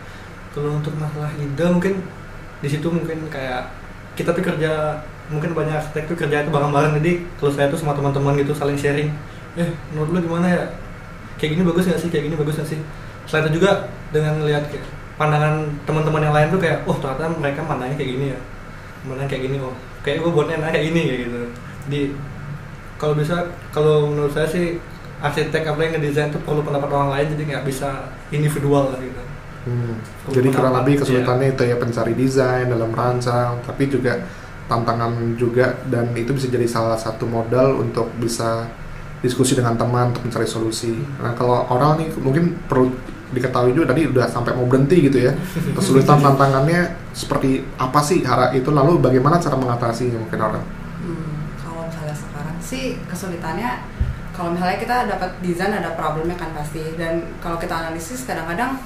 Kalau 0.52 0.76
untuk 0.76 0.92
masalah 1.00 1.32
ide 1.40 1.66
mungkin 1.72 2.04
di 2.60 2.68
situ 2.68 2.86
mungkin 2.92 3.24
kayak 3.32 3.72
kita 4.12 4.36
tuh 4.36 4.44
kerja 4.44 5.00
mungkin 5.32 5.56
banyak 5.56 5.74
arsitek 5.74 6.12
tuh 6.12 6.16
kerja 6.20 6.44
itu 6.44 6.52
bareng-bareng. 6.52 7.00
Jadi 7.00 7.24
kalau 7.40 7.52
saya 7.56 7.72
tuh 7.72 7.80
sama 7.80 7.96
teman-teman 7.96 8.36
gitu 8.36 8.52
saling 8.52 8.76
sharing 8.76 9.08
eh 9.56 9.72
menurut 9.96 10.12
lu 10.12 10.18
gimana 10.28 10.52
ya? 10.52 10.62
Kayak 11.40 11.56
gini 11.56 11.62
bagus 11.64 11.88
nggak 11.88 12.00
sih? 12.04 12.08
Kayak 12.12 12.24
gini 12.28 12.36
bagus 12.36 12.60
nggak 12.60 12.68
sih? 12.76 12.80
Selain 13.24 13.48
itu 13.48 13.58
juga 13.58 13.88
dengan 14.12 14.44
lihat 14.44 14.68
kayak 14.68 14.84
pandangan 15.16 15.64
teman-teman 15.88 16.28
yang 16.28 16.34
lain 16.36 16.48
tuh 16.52 16.60
kayak 16.60 16.84
oh 16.84 16.94
ternyata 17.00 17.32
mereka 17.40 17.64
mandangnya 17.64 17.96
kayak 17.96 18.10
gini 18.12 18.26
ya 18.36 18.40
mandangnya 19.06 19.30
kayak 19.32 19.42
gini 19.48 19.56
oh 19.62 19.74
kayak 20.02 20.22
gue 20.22 20.30
buatnya 20.30 20.54
enak 20.60 20.70
kayak 20.74 20.86
gini 20.92 21.00
kayak 21.06 21.20
gitu 21.26 21.40
jadi 21.86 22.00
kalau 22.96 23.14
bisa 23.14 23.36
kalau 23.70 24.10
menurut 24.10 24.32
saya 24.34 24.48
sih 24.48 24.76
arsitek 25.22 25.64
apa 25.64 25.80
yang 25.80 25.92
ngedesain 25.96 26.28
tuh 26.28 26.42
perlu 26.44 26.60
pendapat 26.60 26.90
orang 26.92 27.10
lain 27.16 27.26
jadi 27.32 27.42
nggak 27.56 27.64
bisa 27.64 28.12
individual 28.34 28.92
lah 28.92 29.00
gitu 29.00 29.26
Hmm. 29.66 29.98
Jadi 30.30 30.54
kurang 30.54 30.78
lebih 30.78 30.94
iya. 30.94 31.00
kesulitannya 31.02 31.48
itu 31.58 31.62
ya 31.66 31.76
pencari 31.76 32.14
desain 32.14 32.70
dalam 32.70 32.86
merancang, 32.94 33.58
tapi 33.66 33.90
juga 33.90 34.22
tantangan 34.70 35.34
juga 35.34 35.74
dan 35.90 36.14
itu 36.14 36.30
bisa 36.30 36.46
jadi 36.46 36.66
salah 36.70 36.94
satu 36.94 37.26
modal 37.26 37.82
untuk 37.82 38.06
bisa 38.18 38.70
diskusi 39.18 39.58
dengan 39.58 39.74
teman 39.74 40.14
untuk 40.14 40.30
mencari 40.30 40.46
solusi. 40.46 40.94
Nah 41.18 41.34
kalau 41.34 41.66
oral 41.66 41.98
nih 41.98 42.14
mungkin 42.22 42.54
perlu 42.70 42.94
diketahui 43.34 43.74
juga 43.74 43.90
tadi 43.90 44.06
udah 44.06 44.26
sampai 44.30 44.54
mau 44.54 44.66
berhenti 44.66 45.06
gitu 45.10 45.18
ya. 45.26 45.32
Kesulitan 45.74 46.22
tantangannya 46.22 46.94
seperti 47.10 47.64
apa 47.80 47.98
sih 48.02 48.22
hara 48.22 48.52
itu 48.54 48.70
lalu 48.70 49.02
bagaimana 49.02 49.40
cara 49.40 49.58
mengatasinya 49.58 50.18
mungkin 50.20 50.38
oral? 50.38 50.62
Hmm, 51.02 51.50
kalau 51.58 51.86
misalnya 51.90 52.16
sekarang 52.16 52.56
sih 52.62 52.98
kesulitannya 53.10 53.70
kalau 54.36 54.52
misalnya 54.52 54.76
kita 54.76 54.96
dapat 55.08 55.30
desain 55.40 55.72
ada 55.72 55.96
problemnya 55.96 56.36
kan 56.36 56.52
pasti 56.52 56.92
dan 57.00 57.24
kalau 57.40 57.56
kita 57.56 57.72
analisis 57.72 58.28
kadang-kadang 58.28 58.76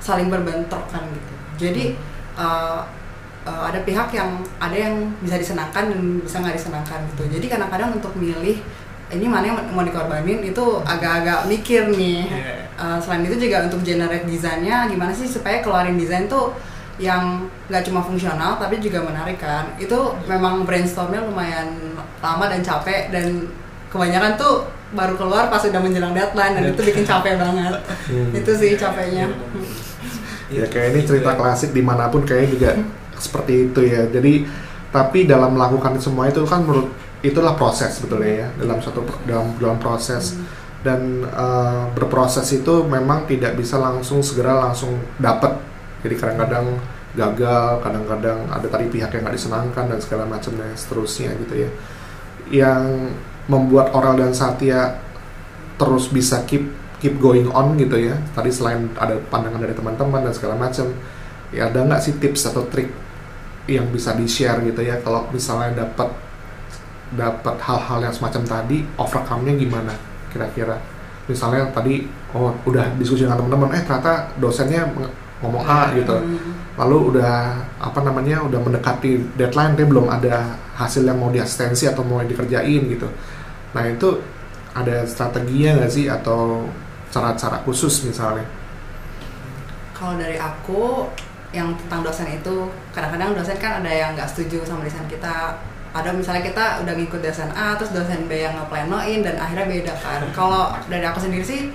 saling 0.00 0.32
berbentrok 0.32 0.88
kan 0.88 1.04
gitu 1.12 1.34
jadi 1.60 1.92
uh, 2.40 2.80
uh, 3.44 3.62
ada 3.68 3.84
pihak 3.84 4.08
yang 4.16 4.40
ada 4.56 4.72
yang 4.72 5.12
bisa 5.20 5.36
disenangkan 5.36 5.92
dan 5.92 6.00
bisa 6.24 6.40
nggak 6.40 6.56
disenangkan 6.56 7.00
gitu 7.14 7.22
jadi 7.28 7.46
kadang-kadang 7.56 8.00
untuk 8.00 8.16
milih 8.16 8.64
ini 9.14 9.26
mana 9.30 9.44
yang 9.54 9.58
mau 9.72 9.86
dikorbanin? 9.86 10.42
Itu 10.42 10.82
agak-agak 10.82 11.46
mikir 11.46 11.90
nih. 11.94 12.26
Iya. 12.26 12.54
Uh, 12.74 12.98
selain 12.98 13.22
itu 13.22 13.46
juga 13.46 13.70
untuk 13.70 13.86
generate 13.86 14.26
desainnya 14.26 14.90
gimana 14.90 15.14
sih 15.14 15.30
supaya 15.30 15.62
keluarin 15.62 15.94
desain 15.94 16.26
tuh 16.26 16.50
yang 16.98 17.46
nggak 17.70 17.86
cuma 17.86 18.02
fungsional 18.02 18.58
tapi 18.58 18.82
juga 18.82 19.02
menarik 19.06 19.38
kan? 19.38 19.74
Itu 19.78 20.18
memang 20.26 20.66
brainstormnya 20.66 21.22
lumayan 21.22 21.94
lama 22.18 22.44
dan 22.50 22.60
capek 22.66 23.14
dan 23.14 23.46
kebanyakan 23.94 24.34
tuh 24.34 24.66
baru 24.94 25.14
keluar 25.18 25.50
pas 25.50 25.62
udah 25.62 25.80
menjelang 25.82 26.14
deadline 26.14 26.54
dan 26.58 26.64
itu 26.70 26.82
bikin 26.82 27.06
capek 27.06 27.38
banget. 27.38 27.74
Hmm. 28.10 28.30
itu 28.34 28.50
sih 28.54 28.74
capeknya. 28.78 29.30
Ya 30.50 30.66
kayak 30.70 30.94
ini 30.94 31.00
cerita 31.02 31.34
klasik 31.34 31.74
di 31.74 31.82
mana 31.82 32.10
pun 32.10 32.22
kayak 32.22 32.54
juga 32.54 32.70
seperti 33.18 33.70
itu 33.70 33.80
ya. 33.86 34.06
Jadi 34.10 34.46
tapi 34.94 35.26
dalam 35.26 35.58
melakukan 35.58 35.98
semua 35.98 36.30
itu 36.30 36.46
kan 36.46 36.62
menurut 36.62 36.86
itulah 37.24 37.56
proses 37.56 37.96
sebetulnya 37.96 38.44
ya 38.44 38.48
dalam 38.60 38.78
satu 38.84 39.00
dalam 39.24 39.56
dalam 39.56 39.80
proses 39.80 40.36
dan 40.84 41.24
eh, 41.24 41.84
berproses 41.96 42.44
itu 42.52 42.84
memang 42.84 43.24
tidak 43.24 43.56
bisa 43.56 43.80
langsung 43.80 44.20
segera 44.20 44.68
langsung 44.68 45.00
dapat. 45.16 45.56
Jadi 46.04 46.14
kadang-kadang 46.20 46.76
gagal, 47.16 47.80
kadang-kadang 47.80 48.44
ada 48.52 48.68
tadi 48.68 48.92
pihak 48.92 49.08
yang 49.16 49.24
nggak 49.24 49.36
disenangkan 49.40 49.84
dan 49.88 49.98
segala 50.04 50.28
macam 50.28 50.52
dan 50.60 50.76
seterusnya 50.76 51.32
gitu 51.40 51.64
ya. 51.64 51.70
Yang 52.52 52.82
membuat 53.48 53.96
Oral 53.96 54.20
dan 54.20 54.36
Satya 54.36 55.00
terus 55.80 56.12
bisa 56.12 56.44
keep 56.44 56.68
keep 57.00 57.16
going 57.16 57.48
on 57.48 57.80
gitu 57.80 57.96
ya. 57.96 58.20
Tadi 58.36 58.52
selain 58.52 58.92
ada 59.00 59.16
pandangan 59.32 59.64
dari 59.64 59.72
teman-teman 59.72 60.28
dan 60.28 60.32
segala 60.36 60.60
macam, 60.60 60.92
ya 61.56 61.72
ada 61.72 61.80
nggak 61.88 62.00
sih 62.04 62.20
tips 62.20 62.52
atau 62.52 62.68
trik 62.68 62.92
yang 63.64 63.88
bisa 63.88 64.12
di 64.12 64.28
share 64.28 64.60
gitu 64.60 64.84
ya 64.84 65.00
kalau 65.00 65.24
misalnya 65.32 65.88
dapat 65.88 66.12
dapat 67.12 67.60
hal-hal 67.60 67.98
yang 68.08 68.14
semacam 68.14 68.42
tadi 68.48 68.80
overcome-nya 68.96 69.52
gimana 69.60 69.92
kira-kira? 70.32 70.80
Misalnya 71.28 71.68
tadi 71.72 72.04
oh 72.32 72.52
udah 72.64 72.96
diskusi 72.96 73.24
dengan 73.28 73.40
teman-teman 73.40 73.76
eh 73.76 73.82
ternyata 73.84 74.32
dosennya 74.40 74.88
ngomong 75.44 75.64
A 75.68 75.92
gitu. 75.92 76.16
Hmm. 76.16 76.64
lalu 76.74 77.14
udah 77.14 77.54
apa 77.78 78.02
namanya 78.02 78.42
udah 78.42 78.58
mendekati 78.58 79.38
deadline 79.38 79.78
tapi 79.78 79.86
belum 79.86 80.10
ada 80.10 80.58
hasil 80.74 81.06
yang 81.06 81.22
mau 81.22 81.30
diasistensi 81.30 81.86
atau 81.86 82.02
mau 82.02 82.18
dikerjain 82.18 82.82
gitu. 82.90 83.06
Nah 83.78 83.86
itu 83.86 84.18
ada 84.74 85.06
strateginya 85.06 85.78
nggak 85.78 85.92
sih? 85.94 86.10
Atau 86.10 86.66
cara-cara 87.14 87.62
khusus 87.62 88.02
misalnya? 88.02 88.42
Kalau 89.94 90.18
dari 90.18 90.34
aku 90.34 91.06
yang 91.54 91.70
tentang 91.86 92.02
dosen 92.02 92.26
itu 92.34 92.66
kadang-kadang 92.90 93.38
dosen 93.38 93.54
kan 93.62 93.78
ada 93.78 93.92
yang 93.94 94.10
nggak 94.18 94.26
setuju 94.26 94.66
sama 94.66 94.82
desain 94.82 95.06
kita 95.06 95.54
ada 95.94 96.10
misalnya 96.10 96.42
kita 96.42 96.82
udah 96.82 96.90
ngikut 96.92 97.22
dosen 97.22 97.46
A 97.54 97.78
terus 97.78 97.94
dosen 97.94 98.26
B 98.26 98.34
yang 98.36 98.58
ngeplanoin 98.58 99.22
dan 99.22 99.38
akhirnya 99.38 99.70
beda 99.70 99.94
kan. 99.94 100.20
Kalau 100.34 100.74
dari 100.90 101.06
aku 101.06 101.22
sendiri 101.22 101.40
sih 101.40 101.70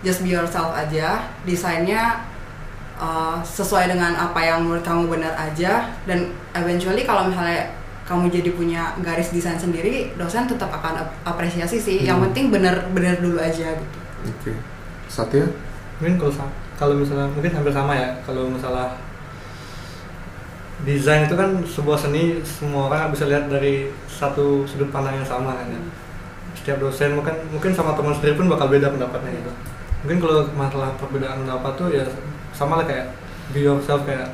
just 0.00 0.22
be 0.22 0.30
yourself 0.30 0.70
aja. 0.72 1.26
Desainnya 1.42 2.22
uh, 2.94 3.42
sesuai 3.42 3.90
dengan 3.90 4.14
apa 4.14 4.38
yang 4.38 4.62
menurut 4.62 4.86
kamu 4.86 5.10
benar 5.10 5.34
aja. 5.34 5.90
Dan 6.06 6.30
eventually 6.54 7.02
kalau 7.02 7.26
misalnya 7.26 7.66
kamu 8.06 8.30
jadi 8.30 8.50
punya 8.52 8.82
garis 9.00 9.32
desain 9.32 9.56
sendiri 9.56 10.12
dosen 10.14 10.44
tetap 10.44 10.70
akan 10.70 11.02
ap- 11.02 11.14
apresiasi 11.26 11.76
sih. 11.76 12.06
Yang 12.06 12.22
Hmm. 12.22 12.24
penting 12.30 12.44
benar-benar 12.54 13.18
dulu 13.18 13.42
aja 13.42 13.74
gitu. 13.74 13.98
Oke. 14.24 14.52
Satya? 15.10 15.50
Mungkin 15.98 16.14
kalau 16.16 16.32
kalau 16.74 16.94
misalnya 16.94 17.26
mungkin 17.26 17.50
hampir 17.50 17.74
sama 17.74 17.92
ya. 17.92 18.06
Kalau 18.22 18.46
masalah 18.46 18.94
desain 20.84 21.24
itu 21.24 21.34
kan 21.34 21.50
sebuah 21.64 21.98
seni 21.98 22.38
semua 22.44 22.92
orang 22.92 23.12
bisa 23.12 23.24
lihat 23.24 23.48
dari 23.48 23.88
satu 24.06 24.68
sudut 24.68 24.92
pandang 24.92 25.20
yang 25.20 25.28
sama 25.28 25.56
kan. 25.56 25.68
Ya 25.72 25.80
setiap 26.64 26.80
dosen 26.80 27.12
mungkin 27.12 27.36
mungkin 27.52 27.76
sama 27.76 27.92
teman 27.92 28.16
sendiri 28.16 28.40
pun 28.40 28.48
bakal 28.48 28.72
beda 28.72 28.88
pendapatnya 28.88 29.36
gitu. 29.36 29.52
Mungkin 30.06 30.18
kalau 30.24 30.48
masalah 30.56 30.96
perbedaan 30.96 31.44
pendapat 31.44 31.72
tuh 31.76 31.88
ya 31.92 32.04
sama 32.56 32.80
lah 32.80 32.86
kayak 32.88 33.12
be 33.52 33.60
yourself 33.60 34.00
kayak 34.08 34.32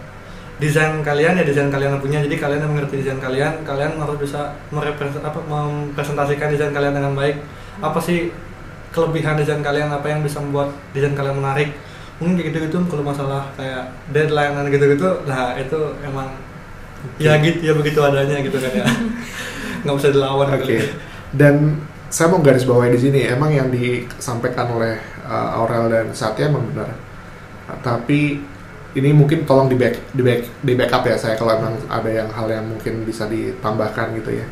desain 0.63 1.03
kalian 1.03 1.35
ya 1.41 1.43
desain 1.43 1.67
kalian 1.67 1.99
punya. 1.99 2.23
Jadi 2.23 2.39
kalian 2.39 2.63
yang 2.63 2.71
mengerti 2.71 3.03
desain 3.03 3.19
kalian 3.19 3.67
kalian 3.67 3.99
harus 3.99 4.15
bisa 4.23 4.55
merepresent 4.71 5.27
apa 5.27 5.43
mempresentasikan 5.43 6.55
desain 6.55 6.71
kalian 6.71 6.95
dengan 6.95 7.19
baik. 7.19 7.43
Apa 7.83 7.99
sih 7.99 8.31
kelebihan 8.95 9.35
desain 9.35 9.59
kalian? 9.59 9.91
Apa 9.91 10.07
yang 10.07 10.23
bisa 10.23 10.39
membuat 10.39 10.71
desain 10.95 11.19
kalian 11.19 11.35
menarik 11.35 11.75
mungkin 12.21 12.37
kayak 12.37 12.49
gitu-gitu 12.53 12.79
kalau 12.87 13.03
masalah 13.03 13.49
kayak 13.57 13.91
deadline 14.13 14.53
dan 14.53 14.69
gitu-gitu 14.69 15.25
nah 15.25 15.57
itu 15.57 15.81
emang 16.05 16.29
ya 17.17 17.41
gitu 17.41 17.65
ya 17.65 17.73
begitu 17.73 17.99
adanya 18.05 18.45
gitu 18.45 18.61
kan 18.61 18.73
ya 18.77 18.87
nggak 19.85 19.97
bisa 19.97 20.09
dilawan 20.13 20.49
Oke. 20.53 20.69
gitu 20.69 20.85
Dan 21.31 21.79
saya 22.11 22.27
mau 22.27 22.43
garis 22.43 22.67
bawahi 22.67 22.91
di 22.99 23.01
sini, 23.01 23.21
emang 23.23 23.55
yang 23.55 23.71
disampaikan 23.71 24.67
oleh 24.75 24.99
uh, 25.23 25.59
Aurel 25.63 25.87
dan 25.87 26.07
Satya 26.11 26.51
memang 26.51 26.75
benar. 26.75 26.91
Tapi 27.87 28.43
ini 28.99 29.11
mungkin 29.15 29.47
tolong 29.47 29.71
di 29.71 29.79
back 29.79 30.11
di 30.11 30.23
back 30.27 30.41
di 30.67 30.75
backup 30.75 31.07
ya 31.07 31.15
saya 31.15 31.39
kalau 31.39 31.55
emang 31.55 31.79
ada 31.87 32.11
yang 32.11 32.27
hal 32.35 32.51
yang 32.51 32.67
mungkin 32.67 33.07
bisa 33.07 33.31
ditambahkan 33.31 34.19
gitu 34.19 34.43
ya. 34.43 34.47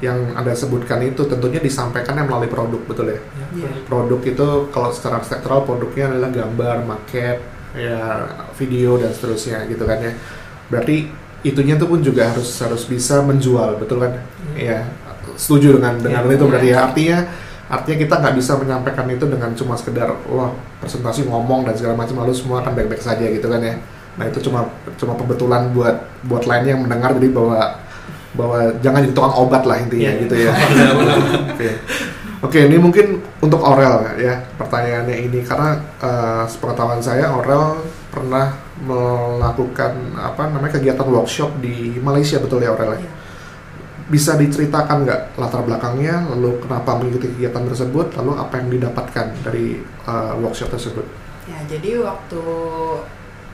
Yang 0.00 0.18
anda 0.32 0.52
sebutkan 0.56 1.00
itu 1.04 1.28
tentunya 1.28 1.60
disampaikannya 1.60 2.24
melalui 2.24 2.48
produk 2.48 2.80
betul 2.88 3.12
ya. 3.12 3.20
Ya, 3.20 3.20
Iya. 3.52 3.70
Produk 3.84 4.20
itu 4.24 4.46
kalau 4.72 4.88
secara 4.90 5.20
arsitektural 5.20 5.68
produknya 5.68 6.08
adalah 6.08 6.30
gambar, 6.32 6.76
maket, 6.88 7.38
ya 7.76 8.26
video 8.56 8.96
dan 8.96 9.12
seterusnya 9.12 9.68
gitu 9.68 9.84
kan 9.84 10.00
ya. 10.00 10.12
Berarti 10.72 11.12
itunya 11.44 11.76
tuh 11.76 11.88
pun 11.88 12.00
juga 12.00 12.32
harus 12.32 12.48
harus 12.60 12.88
bisa 12.88 13.20
menjual 13.20 13.76
betul 13.76 14.00
kan? 14.00 14.24
Iya, 14.56 14.88
setuju 15.36 15.76
dengan 15.76 16.00
dengan 16.00 16.24
Iya. 16.24 16.36
itu 16.36 16.44
berarti 16.48 16.68
ya 16.72 16.78
artinya 16.88 17.18
artinya 17.70 17.98
kita 18.02 18.14
nggak 18.18 18.34
bisa 18.34 18.52
menyampaikan 18.58 19.06
itu 19.06 19.24
dengan 19.30 19.50
cuma 19.54 19.78
sekedar 19.78 20.10
wah 20.26 20.50
presentasi 20.82 21.28
ngomong 21.30 21.68
dan 21.68 21.78
segala 21.78 21.94
macam 21.94 22.18
lalu 22.18 22.34
semua 22.34 22.64
akan 22.64 22.72
baik-baik 22.74 22.98
saja 23.04 23.22
gitu 23.28 23.46
kan 23.46 23.62
ya. 23.62 23.76
Nah 24.18 24.24
itu 24.26 24.42
cuma 24.42 24.66
cuma 24.98 25.14
pembetulan 25.14 25.70
buat 25.70 25.96
buat 26.26 26.44
lainnya 26.50 26.74
yang 26.74 26.82
mendengar 26.82 27.14
jadi 27.14 27.30
bahwa 27.30 27.60
bahwa 28.40 28.58
jangan 28.80 29.04
jadi 29.04 29.12
tukang 29.12 29.36
obat 29.36 29.62
lah 29.62 29.76
intinya 29.76 30.08
Iya. 30.08 30.20
gitu 30.22 30.34
ya. 30.40 30.52
Oke. 31.52 31.68
Oke, 32.40 32.58
ini 32.64 32.76
mungkin 32.76 33.06
untuk 33.38 33.60
Aurel 33.60 34.16
ya 34.16 34.32
pertanyaannya 34.56 35.28
ini 35.28 35.44
karena 35.44 35.76
eh, 36.00 36.44
sepengetahuan 36.48 36.98
saya 36.98 37.28
Aurel 37.28 37.84
pernah 38.08 38.56
melakukan 38.80 39.92
apa 40.16 40.48
namanya 40.48 40.72
kegiatan 40.74 41.04
workshop 41.04 41.60
di 41.60 42.00
Malaysia 42.00 42.40
betul 42.40 42.60
ya 42.60 42.72
Aurel 42.72 42.96
ya? 42.96 43.00
Iya. 43.00 43.12
Bisa 44.08 44.34
diceritakan 44.34 45.06
nggak 45.06 45.38
latar 45.38 45.62
belakangnya, 45.62 46.26
lalu 46.26 46.58
kenapa 46.58 46.98
mengikuti 46.98 47.30
kegiatan 47.30 47.62
tersebut, 47.62 48.10
lalu 48.18 48.32
apa 48.34 48.58
yang 48.58 48.68
didapatkan 48.72 49.26
dari 49.44 49.78
eh, 49.84 50.32
workshop 50.40 50.72
tersebut? 50.72 51.04
Ya, 51.44 51.60
jadi 51.68 52.00
waktu 52.00 52.40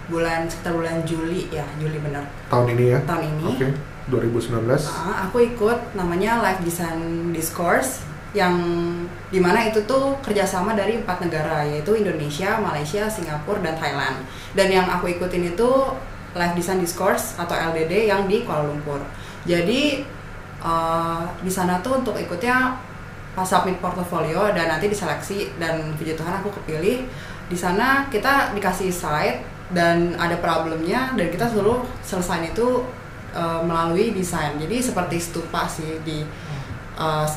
bulan 0.07 0.47
sekitar 0.47 0.73
bulan 0.73 1.03
Juli 1.03 1.51
ya, 1.51 1.67
Juli 1.77 1.99
benar 1.99 2.23
Tahun 2.47 2.71
ini 2.71 2.85
ya? 2.89 3.01
tahun 3.03 3.25
ini. 3.27 3.45
Oke, 3.51 3.67
2019. 4.07 4.63
ah, 4.87 5.27
aku 5.27 5.43
ikut 5.43 5.99
namanya 5.99 6.39
Live 6.39 6.63
Design 6.63 7.35
Discourse 7.35 8.07
yang 8.37 8.55
di 9.33 9.41
mana 9.41 9.65
itu 9.67 9.83
tuh 9.89 10.15
kerjasama 10.21 10.77
dari 10.77 11.01
empat 11.01 11.25
negara 11.25 11.65
yaitu 11.65 11.97
Indonesia, 11.97 12.61
Malaysia, 12.61 13.09
Singapura 13.09 13.65
dan 13.65 13.75
Thailand. 13.81 14.23
Dan 14.53 14.69
yang 14.71 14.87
aku 14.87 15.11
ikutin 15.11 15.57
itu 15.57 15.71
Live 16.37 16.55
Design 16.55 16.79
Discourse 16.79 17.35
atau 17.41 17.57
LDD 17.57 18.13
yang 18.13 18.29
di 18.29 18.45
Kuala 18.45 18.69
Lumpur. 18.69 19.01
Jadi 19.49 20.05
eh, 20.61 21.23
di 21.41 21.51
sana 21.51 21.81
tuh 21.81 22.05
untuk 22.05 22.15
ikutnya 22.15 22.77
pas 23.37 23.45
submit 23.45 23.77
portofolio 23.85 24.49
dan 24.57 24.73
nanti 24.73 24.89
diseleksi 24.89 25.57
dan 25.61 25.97
puji 25.97 26.15
Tuhan 26.15 26.41
aku 26.41 26.53
kepilih. 26.63 27.09
Di 27.49 27.57
sana 27.57 28.09
kita 28.13 28.53
dikasih 28.53 28.93
site 28.93 29.45
dan 29.73 30.15
ada 30.17 30.39
problemnya 30.39 31.13
dan 31.19 31.27
kita 31.29 31.51
suruh 31.51 31.83
selesain 32.01 32.49
itu 32.49 32.85
uh, 33.37 33.61
melalui 33.61 34.11
desain. 34.11 34.57
Jadi 34.57 34.81
seperti 34.81 35.21
stupa 35.21 35.69
sih 35.69 36.01
di 36.01 36.25
uh, 36.95 37.29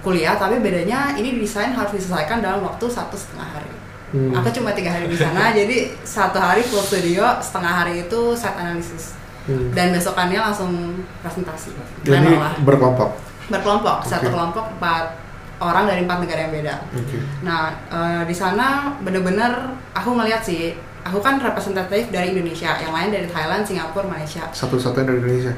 kuliah 0.00 0.34
tapi 0.34 0.58
bedanya 0.58 1.12
ini 1.12 1.36
desain 1.36 1.72
harus 1.72 1.92
diselesaikan 1.92 2.40
dalam 2.40 2.60
waktu 2.60 2.88
satu 2.88 3.14
setengah 3.14 3.50
hari 3.52 3.72
Hmm. 4.14 4.30
aku 4.30 4.46
cuma 4.52 4.70
tiga 4.70 4.94
hari 4.94 5.10
di 5.10 5.18
sana 5.18 5.50
jadi 5.58 5.90
satu 5.98 6.38
hari 6.38 6.62
full 6.62 6.78
studio 6.78 7.26
setengah 7.42 7.82
hari 7.82 8.06
itu 8.06 8.20
set 8.32 8.54
analisis 8.54 9.18
Hmm. 9.42 9.74
dan 9.74 9.90
besokannya 9.90 10.38
langsung 10.38 10.70
presentasi 11.18 11.74
Jadi 12.00 12.30
berkelompok. 12.62 13.10
berkelompok 13.50 13.96
Oke. 14.00 14.06
satu 14.06 14.30
kelompok 14.30 14.70
empat 14.72 15.18
orang 15.58 15.84
dari 15.84 16.06
empat 16.06 16.18
negara 16.22 16.40
yang 16.46 16.54
beda 16.54 16.74
Oke. 16.94 17.18
Nah, 17.42 17.60
eh, 17.90 18.22
di 18.24 18.32
sana 18.32 18.94
bener-bener 19.00 19.52
aku 19.92 20.14
ngeliat 20.14 20.40
sih, 20.40 20.72
aku 21.04 21.18
kan 21.20 21.36
representatif 21.36 22.08
dari 22.08 22.32
Indonesia, 22.32 22.72
yang 22.80 22.92
lain 22.96 23.12
dari 23.12 23.28
Thailand, 23.28 23.62
Singapura, 23.62 24.08
Malaysia. 24.08 24.48
Satu-satunya 24.50 25.04
dari 25.04 25.18
Indonesia. 25.20 25.54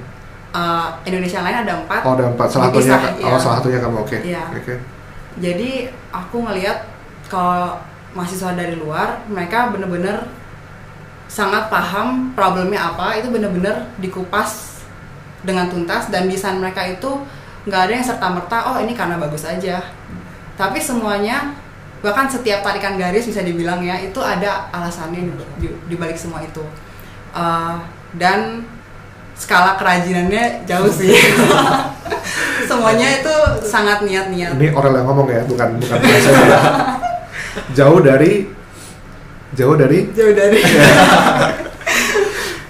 Eh, 0.56 0.88
Indonesia 1.06 1.36
yang 1.38 1.46
lain 1.46 1.58
ada 1.62 1.74
empat. 1.84 2.00
Oh, 2.02 2.12
ada 2.18 2.26
empat. 2.32 2.48
Salah 2.50 2.68
satunya, 2.68 2.96
Dipisah, 2.98 3.00
oh 3.22 3.28
iya. 3.30 3.38
salah 3.38 3.56
satunya 3.62 3.78
kamu. 3.78 3.96
Oke. 4.02 4.18
Iya. 4.26 4.44
Oke. 4.50 4.74
Jadi 5.36 5.70
aku 6.10 6.36
ngeliat 6.42 6.78
kalau 7.30 7.78
mahasiswa 8.16 8.56
dari 8.56 8.74
luar, 8.74 9.20
mereka 9.28 9.70
bener-bener 9.70 10.26
sangat 11.28 11.68
paham 11.68 12.32
problemnya 12.32 12.94
apa, 12.94 13.20
itu 13.20 13.28
bener-bener 13.28 13.86
dikupas 14.00 14.80
dengan 15.44 15.68
tuntas 15.68 16.08
dan 16.08 16.26
desain 16.26 16.56
mereka 16.56 16.82
itu 16.88 17.20
nggak 17.68 17.80
ada 17.86 17.92
yang 17.92 18.06
serta 18.06 18.26
merta, 18.32 18.58
oh 18.72 18.76
ini 18.80 18.96
karena 18.96 19.20
bagus 19.20 19.44
aja. 19.44 19.82
Tapi 20.56 20.80
semuanya 20.80 21.52
bahkan 21.98 22.26
setiap 22.26 22.60
tarikan 22.60 22.94
garis 22.94 23.24
bisa 23.24 23.40
dibilang 23.40 23.80
ya 23.80 23.96
itu 23.98 24.18
ada 24.18 24.68
alasannya 24.70 25.22
di, 25.22 25.32
di- 25.58 25.78
di 25.84 25.96
balik 25.96 26.16
semua 26.16 26.40
itu 26.40 26.62
Eh, 27.30 27.76
dan 28.14 28.64
skala 29.34 29.76
kerajinannya 29.76 30.64
jauh 30.64 30.88
sih 30.88 31.12
semuanya 32.68 33.12
itu 33.14 33.34
sangat 33.62 34.00
niat-niat 34.00 34.56
Ini 34.56 34.72
Orel 34.72 34.96
yang 34.96 35.06
ngomong 35.06 35.28
ya, 35.28 35.44
bukan 35.44 35.76
bukan 35.76 35.98
saya. 36.00 36.40
ya. 36.40 36.60
jauh 37.72 38.00
dari 38.00 38.48
jauh 39.52 39.76
dari 39.76 40.08
jauh 40.10 40.32
dari 40.32 40.60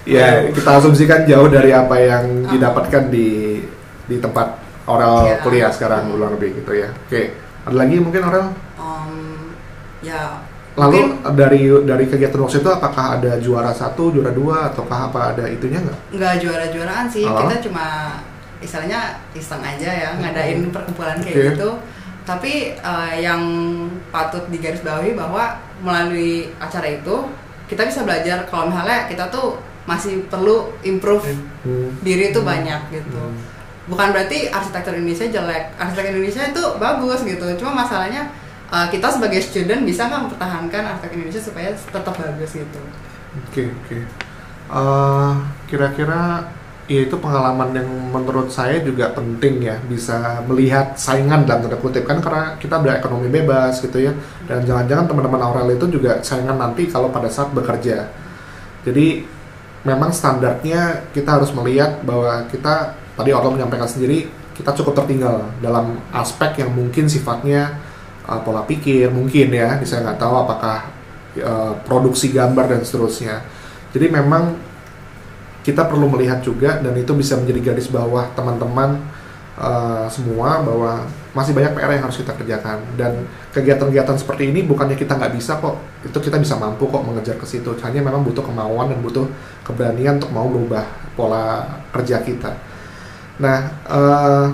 ya 0.07 0.51
kita 0.51 0.69
asumsikan 0.77 1.23
jauh 1.23 1.47
dari 1.47 1.71
apa 1.71 1.95
yang 1.95 2.23
didapatkan 2.45 3.07
di 3.07 3.59
di 4.03 4.15
tempat 4.17 4.55
Orel 4.83 5.27
Iya. 5.27 5.35
kuliah 5.43 5.71
sekarang 5.71 6.07
kurang 6.09 6.35
lebih 6.35 6.59
gitu 6.59 6.71
ya. 6.73 6.87
Oke, 7.07 7.35
ada 7.67 7.75
lagi 7.75 7.95
mungkin 7.97 8.21
Orel? 8.23 8.47
Em, 8.75 9.11
ya 10.01 10.39
Lalu 10.73 10.93
mungkin 10.93 11.07
dari 11.33 11.61
dari 11.83 12.05
kegiatan 12.05 12.37
workshop 12.37 12.61
itu 12.61 12.71
apakah 12.71 13.17
ada 13.17 13.31
juara 13.37 13.71
satu, 13.71 14.09
juara 14.09 14.29
dua, 14.31 14.69
ataukah 14.69 15.09
apa 15.09 15.19
ada 15.31 15.43
itunya 15.47 15.81
nggak? 15.81 15.97
nggak 16.13 16.33
juara-juaraan 16.37 17.07
sih 17.07 17.25
Oh. 17.25 17.33
kita 17.39 17.65
cuma 17.65 18.17
istilahnya 18.57 19.01
iseng 19.33 19.59
aja 19.59 19.89
ya 19.89 20.09
ngadain 20.15 20.69
perkumpulan 20.69 21.17
kayak 21.17 21.33
Oke. 21.35 21.45
gitu 21.51 21.69
tapi 22.23 22.53
eh, 22.73 23.13
yang 23.17 23.41
patut 24.07 24.45
digarisbawahi 24.47 25.13
bahwa 25.13 25.55
melalui 25.79 26.53
acara 26.57 26.89
itu 26.91 27.15
kita 27.65 27.83
bisa 27.83 28.01
belajar 28.01 28.45
kalau 28.45 28.67
misalnya 28.67 29.05
kita 29.05 29.27
tuh 29.27 29.57
masih 29.83 30.25
perlu 30.25 30.73
improve 30.81 31.25
Hmm. 31.63 31.89
diri 31.99 32.29
itu 32.29 32.39
banyak 32.41 32.79
gitu 32.91 33.17
Hmm. 33.17 33.56
Bukan 33.87 34.07
berarti 34.11 34.51
arsitektur 34.51 34.93
Indonesia 34.95 35.27
jelek. 35.27 35.75
Arsitek 35.79 36.05
Indonesia 36.13 36.43
itu 36.47 36.63
bagus 36.77 37.19
gitu. 37.23 37.47
Cuma 37.59 37.83
masalahnya 37.83 38.29
uh, 38.71 38.87
kita 38.91 39.07
sebagai 39.11 39.39
student 39.39 39.87
bisa 39.87 40.07
nggak 40.07 40.21
mempertahankan 40.27 40.83
arsitek 40.95 41.11
Indonesia 41.15 41.41
supaya 41.41 41.69
tetap 41.73 42.13
bagus 42.15 42.51
gitu? 42.53 42.81
Oke 43.47 43.71
oke. 43.71 43.97
Eh, 44.67 45.33
Kira-kira 45.67 46.47
ya 46.87 47.03
itu 47.03 47.15
pengalaman 47.19 47.75
yang 47.75 47.87
menurut 47.87 48.51
saya 48.51 48.79
juga 48.83 49.11
penting 49.15 49.63
ya. 49.63 49.75
Bisa 49.87 50.43
melihat 50.47 50.95
saingan 50.99 51.47
dalam 51.47 51.67
tanda 51.67 51.79
kutip. 51.79 52.03
Kan 52.07 52.19
karena 52.19 52.55
kita 52.59 52.79
berekonomi 52.79 53.31
bebas 53.31 53.79
gitu 53.79 53.99
ya. 53.99 54.11
Dan 54.47 54.63
jangan-jangan 54.67 55.07
teman-teman 55.07 55.41
Aurel 55.43 55.75
itu 55.75 55.87
juga 55.99 56.19
saingan 56.23 56.59
nanti 56.59 56.87
kalau 56.87 57.11
pada 57.11 57.31
saat 57.31 57.51
bekerja. 57.55 58.11
Jadi 58.87 59.27
memang 59.83 60.11
standarnya 60.11 61.11
kita 61.11 61.39
harus 61.39 61.51
melihat 61.55 62.03
bahwa 62.03 62.47
kita 62.51 62.95
tadi 63.17 63.33
Aurel 63.33 63.57
menyampaikan 63.57 63.89
sendiri 63.89 64.29
kita 64.53 64.73
cukup 64.77 64.97
tertinggal 65.03 65.53
dalam 65.61 66.01
aspek 66.09 66.65
yang 66.65 66.73
mungkin 66.73 67.05
sifatnya 67.05 67.77
uh, 68.25 68.41
pola 68.41 68.65
pikir 68.65 69.09
mungkin 69.13 69.53
ya 69.53 69.77
saya 69.85 70.01
nggak 70.01 70.17
tahu 70.17 70.33
apakah 70.33 70.77
uh, 71.45 71.73
produksi 71.85 72.33
gambar 72.33 72.65
dan 72.77 72.81
seterusnya. 72.81 73.45
Jadi 73.93 74.09
memang 74.09 74.57
kita 75.61 75.85
perlu 75.85 76.09
melihat 76.09 76.41
juga 76.41 76.81
dan 76.81 76.93
itu 76.97 77.13
bisa 77.13 77.37
menjadi 77.37 77.73
garis 77.73 77.91
bawah 77.93 78.33
teman-teman 78.33 78.97
uh, 79.61 80.09
semua 80.09 80.63
bahwa 80.65 81.05
masih 81.37 81.53
banyak 81.53 81.77
PR 81.77 81.91
yang 81.93 82.03
harus 82.09 82.17
kita 82.17 82.33
kerjakan. 82.33 82.81
Dan 82.97 83.29
kegiatan-kegiatan 83.53 84.17
seperti 84.17 84.49
ini 84.49 84.65
bukannya 84.65 84.97
kita 84.97 85.21
nggak 85.21 85.37
bisa 85.37 85.61
kok 85.61 85.77
itu 86.01 86.17
kita 86.17 86.41
bisa 86.41 86.57
mampu 86.57 86.89
kok 86.89 87.05
mengejar 87.05 87.37
ke 87.37 87.45
situ. 87.45 87.77
Hanya 87.85 88.01
memang 88.01 88.25
butuh 88.25 88.41
kemauan 88.41 88.89
dan 88.89 89.05
butuh 89.05 89.29
keberanian 89.61 90.17
untuk 90.17 90.33
mau 90.33 90.49
berubah 90.49 90.81
pola 91.13 91.61
kerja 91.93 92.25
kita 92.25 92.66
nah 93.37 93.69
uh, 93.85 94.47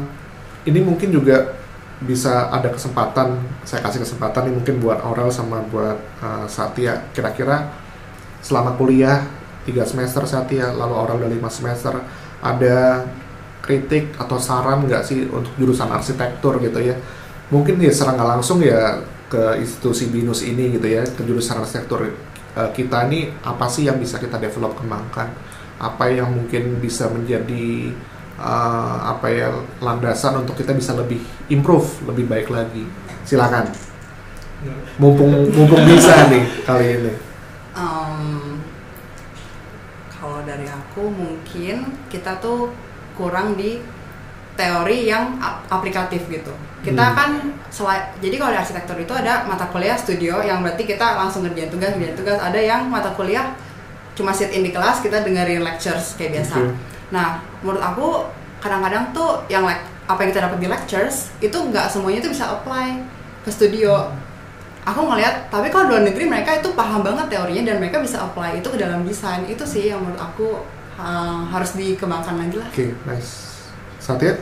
ini 0.68 0.80
mungkin 0.84 1.12
juga 1.12 1.64
bisa 2.04 2.52
ada 2.52 2.68
kesempatan 2.68 3.40
saya 3.64 3.80
kasih 3.80 4.04
kesempatan 4.04 4.52
nih 4.52 4.54
mungkin 4.60 4.76
buat 4.84 5.00
Aurel 5.08 5.32
sama 5.32 5.64
buat 5.72 5.98
uh, 6.20 6.46
Satya. 6.52 7.00
Kira-kira 7.16 7.72
selama 8.44 8.76
kuliah 8.76 9.24
tiga 9.64 9.88
semester 9.88 10.28
Satya 10.28 10.76
lalu 10.76 10.94
Aurel 11.00 11.24
udah 11.24 11.32
lima 11.32 11.48
semester. 11.48 11.96
Ada 12.44 13.08
kritik 13.64 14.20
atau 14.20 14.36
saran 14.36 14.84
nggak 14.84 15.04
sih 15.08 15.24
untuk 15.32 15.56
jurusan 15.56 15.88
arsitektur 15.88 16.60
gitu 16.60 16.84
ya? 16.84 17.00
Mungkin 17.48 17.80
ya 17.80 17.92
secara 17.96 18.20
nggak 18.20 18.30
langsung 18.40 18.60
ya 18.60 19.00
ke 19.32 19.64
institusi 19.64 20.12
binus 20.12 20.44
ini 20.44 20.76
gitu 20.76 20.86
ya 20.86 21.08
ke 21.08 21.24
jurusan 21.24 21.64
arsitektur 21.64 22.12
uh, 22.60 22.70
kita 22.76 23.08
ini 23.08 23.32
apa 23.48 23.66
sih 23.72 23.88
yang 23.88 23.96
bisa 23.96 24.20
kita 24.20 24.36
develop 24.36 24.76
kembangkan? 24.76 25.32
Apa 25.80 26.12
yang 26.12 26.36
mungkin 26.36 26.84
bisa 26.84 27.08
menjadi 27.08 27.96
uh, 28.44 28.98
apa 29.10 29.28
ya 29.28 29.48
landasan 29.80 30.44
untuk 30.44 30.54
kita 30.54 30.72
bisa 30.72 30.92
lebih 30.94 31.18
improve 31.48 31.88
lebih 32.04 32.28
baik 32.28 32.52
lagi 32.52 32.84
silakan 33.24 33.72
mumpung 34.96 35.48
mumpung 35.50 35.82
bisa 35.84 36.14
nih 36.32 36.44
kali 36.62 36.88
ini 37.00 37.14
Em, 37.74 38.62
kalau 40.10 40.46
dari 40.46 40.64
aku 40.66 41.10
mungkin 41.10 41.76
kita 42.06 42.38
tuh 42.38 42.70
kurang 43.14 43.58
di 43.58 43.82
teori 44.54 45.10
yang 45.10 45.42
ap- 45.42 45.66
aplikatif 45.68 46.30
gitu. 46.30 46.54
Kita 46.80 47.02
Hmm. 47.02 47.16
kan 47.18 47.32
selai- 47.68 48.14
jadi 48.22 48.38
kalau 48.38 48.54
di 48.54 48.60
arsitektur 48.60 48.94
itu 48.96 49.10
ada 49.10 49.42
mata 49.44 49.66
kuliah 49.66 49.98
studio 49.98 50.38
yang 50.40 50.62
berarti 50.62 50.86
kita 50.86 51.18
langsung 51.18 51.42
ngerjain 51.42 51.74
tugas, 51.74 51.98
ngerjain 51.98 52.14
tugas. 52.14 52.38
Ada 52.38 52.60
yang 52.62 52.86
mata 52.86 53.10
kuliah 53.12 53.58
cuma 54.14 54.30
sit 54.30 54.54
in 54.54 54.62
di 54.62 54.70
kelas 54.70 55.02
kita 55.02 55.26
dengerin 55.26 55.66
lectures 55.66 56.14
kayak 56.14 56.38
biasa. 56.38 56.56
Oke. 56.62 56.70
Nah, 57.14 57.28
menurut 57.62 57.78
aku 57.80 58.08
kadang-kadang 58.58 59.14
tuh 59.14 59.46
yang 59.48 59.62
like 59.62 59.80
apa 60.04 60.20
yang 60.20 60.30
kita 60.34 60.42
dapat 60.44 60.58
di 60.58 60.68
lectures 60.68 61.30
itu 61.40 61.54
nggak 61.54 61.88
semuanya 61.88 62.20
tuh 62.20 62.32
bisa 62.34 62.46
apply 62.50 63.00
ke 63.40 63.50
studio. 63.50 64.10
Aku 64.84 65.00
ngelihat, 65.00 65.48
tapi 65.48 65.70
kalau 65.70 65.88
luar 65.88 66.04
negeri 66.04 66.28
mereka 66.28 66.60
itu 66.60 66.74
paham 66.74 67.00
banget 67.00 67.30
teorinya 67.30 67.64
dan 67.64 67.80
mereka 67.80 68.02
bisa 68.02 68.20
apply 68.20 68.60
itu 68.60 68.68
ke 68.68 68.76
dalam 68.76 69.06
desain. 69.06 69.46
Itu 69.46 69.64
sih 69.64 69.88
yang 69.88 70.04
menurut 70.04 70.20
aku 70.20 70.60
uh, 70.98 71.48
harus 71.48 71.72
dikembangkan 71.74 72.36
lagi 72.36 72.58
lah. 72.58 72.68
oke 72.68 72.88
nice 73.06 73.32
Satya 73.98 74.36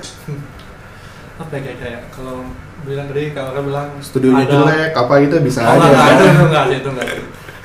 apa 1.38 1.58
ya 1.58 1.62
kayak 1.64 1.78
kayak 1.80 2.02
kalau 2.10 2.46
bilang 2.82 3.10
tadi 3.10 3.34
kalau 3.34 3.50
orang 3.52 3.66
bilang 3.66 3.88
studionya 3.98 4.46
ada- 4.46 4.54
jelek 4.56 4.92
apa 4.94 5.14
gitu 5.22 5.36
bisa 5.42 5.60
Oh, 5.62 5.74
aja 5.74 5.82
enggak, 5.82 5.90
enggak, 5.90 6.06
kan? 6.06 6.14
itu, 6.14 6.26
itu 6.26 6.44
enggak 6.46 6.66
itu 6.78 6.90
enggak. 6.90 7.08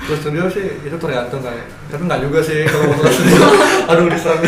Terus 0.07 0.19
studio 0.23 0.45
sih 0.47 0.67
itu 0.81 0.97
tergantung 0.97 1.43
kali. 1.43 1.63
Tapi 1.91 2.03
enggak 2.03 2.21
juga 2.23 2.39
sih 2.39 2.63
kalau 2.63 2.87
masalah 2.89 3.13
studio. 3.17 3.43
Aduh 3.91 4.07
diserang. 4.07 4.41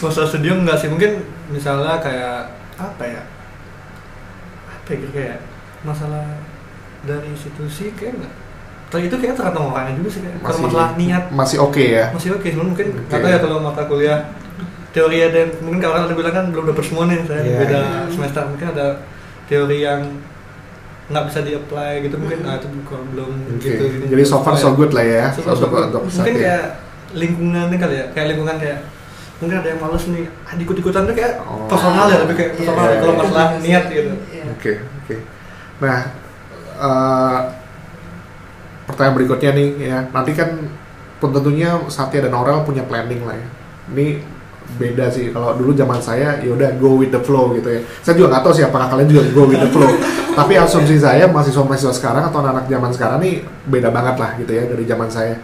masalah 0.00 0.28
studio 0.28 0.52
enggak 0.54 0.76
sih, 0.76 0.88
mungkin 0.88 1.10
misalnya 1.48 2.00
kayak 2.00 2.52
apa 2.76 3.04
ya? 3.04 3.22
Apa 4.68 4.88
ya 4.90 5.08
kayak 5.08 5.38
masalah 5.80 6.24
dari 7.02 7.28
institusi 7.28 7.92
kayak 7.92 8.20
enggak. 8.20 8.34
Tapi 8.88 9.08
itu 9.08 9.16
kayak 9.16 9.34
tergantung 9.34 9.68
orangnya 9.68 9.96
juga 9.96 10.08
sih 10.12 10.20
kayak. 10.22 10.36
Kalau 10.38 10.48
masih 10.48 10.64
masalah 10.64 10.88
niat 10.96 11.24
masih 11.28 11.58
oke 11.60 11.82
ya 11.82 12.04
masih 12.12 12.30
oke, 12.36 12.46
cuman 12.46 12.66
mungkin 12.72 12.86
nggak 13.08 13.20
tahu 13.20 13.28
ya 13.28 13.38
kalau 13.40 13.56
mata 13.58 13.82
kuliah 13.84 14.20
teori 14.94 15.18
ada 15.18 15.40
mungkin 15.58 15.80
kalau 15.82 15.94
orang 15.98 16.14
bilang 16.14 16.30
kan 16.32 16.44
belum 16.54 16.70
dapet 16.70 16.84
semua 16.86 17.04
nih 17.10 17.18
saya 17.26 17.42
Iya, 17.42 17.56
beda 17.58 17.80
iya. 17.82 18.00
semester 18.06 18.42
mungkin 18.46 18.68
ada 18.70 18.86
teori 19.50 19.78
yang 19.82 20.00
nggak 21.04 21.24
bisa 21.26 21.38
di-apply 21.40 21.92
gitu 22.00 22.16
mungkin 22.16 22.38
Hmm. 22.40 22.48
ah 22.48 22.56
itu 22.56 22.68
bukan 22.74 23.00
belum 23.12 23.30
Oke, 23.52 23.60
gitu 23.62 23.84
gini. 23.86 24.04
jadi 24.08 24.22
so 24.24 24.40
far 24.40 24.54
so 24.54 24.72
good 24.72 24.90
lah 24.90 25.04
ya 25.04 25.24
So 25.28 25.40
far 25.40 25.52
so 25.52 25.60
untuk 25.60 25.70
good. 25.70 25.84
untuk 25.90 26.02
mungkin 26.02 26.34
kayak 26.34 26.64
lingkungan 27.12 27.64
nih 27.68 27.78
kali 27.78 27.94
ya 27.94 28.06
kayak 28.10 28.26
lingkungan 28.30 28.56
kayak 28.56 28.78
mungkin 29.36 29.56
ada 29.56 29.68
yang 29.68 29.80
males 29.80 30.04
nih 30.06 30.24
ah, 30.42 30.52
ikut-ikutan 30.54 31.02
tuh 31.04 31.14
kayak 31.14 31.32
Oh. 31.40 31.66
personal 31.66 32.06
ya 32.06 32.16
tapi 32.18 32.32
kayak 32.32 32.50
Iya, 32.50 32.58
personal 32.58 32.84
iya, 32.86 32.96
kalau 32.96 33.12
iya. 33.12 33.20
masalah 33.20 33.46
niat 33.58 33.84
gitu 33.86 34.12
Iya. 34.30 34.44
Oke, 34.50 34.72
oke. 34.98 35.16
Nah, 35.76 35.98
eh, 36.78 37.38
pertanyaan 38.84 39.14
berikutnya 39.14 39.50
nih 39.52 39.68
ya. 39.82 39.98
Nanti 40.08 40.32
kan 40.32 40.50
pun 41.16 41.30
tentunya 41.30 41.68
Satya 41.86 42.20
dan 42.22 42.32
Aurel 42.32 42.62
punya 42.62 42.82
planning 42.82 43.22
lah 43.22 43.34
ya. 43.34 43.48
Ini 43.90 44.06
beda 44.76 45.06
sih. 45.12 45.30
Kalau 45.30 45.54
dulu 45.54 45.72
zaman 45.76 46.00
saya 46.02 46.40
ya 46.42 46.50
udah 46.50 46.74
go 46.80 46.98
with 46.98 47.14
the 47.14 47.20
flow 47.22 47.54
gitu 47.54 47.68
ya. 47.68 47.80
Saya 48.02 48.14
juga 48.18 48.36
nggak 48.36 48.42
tahu 48.42 48.52
sih 48.56 48.64
apakah 48.66 48.86
kalian 48.90 49.08
juga 49.10 49.22
go 49.32 49.42
with 49.46 49.60
the 49.60 49.70
flow. 49.70 49.90
Tapi 50.38 50.58
asumsi 50.58 50.98
saya 50.98 51.30
mahasiswa-mahasiswa 51.30 51.94
sekarang 51.94 52.26
atau 52.26 52.42
anak-anak 52.42 52.66
zaman 52.66 52.90
sekarang 52.90 53.18
nih 53.22 53.34
beda 53.70 53.88
banget 53.94 54.16
lah 54.18 54.30
gitu 54.40 54.52
ya 54.52 54.64
dari 54.66 54.84
zaman 54.84 55.08
saya. 55.08 55.34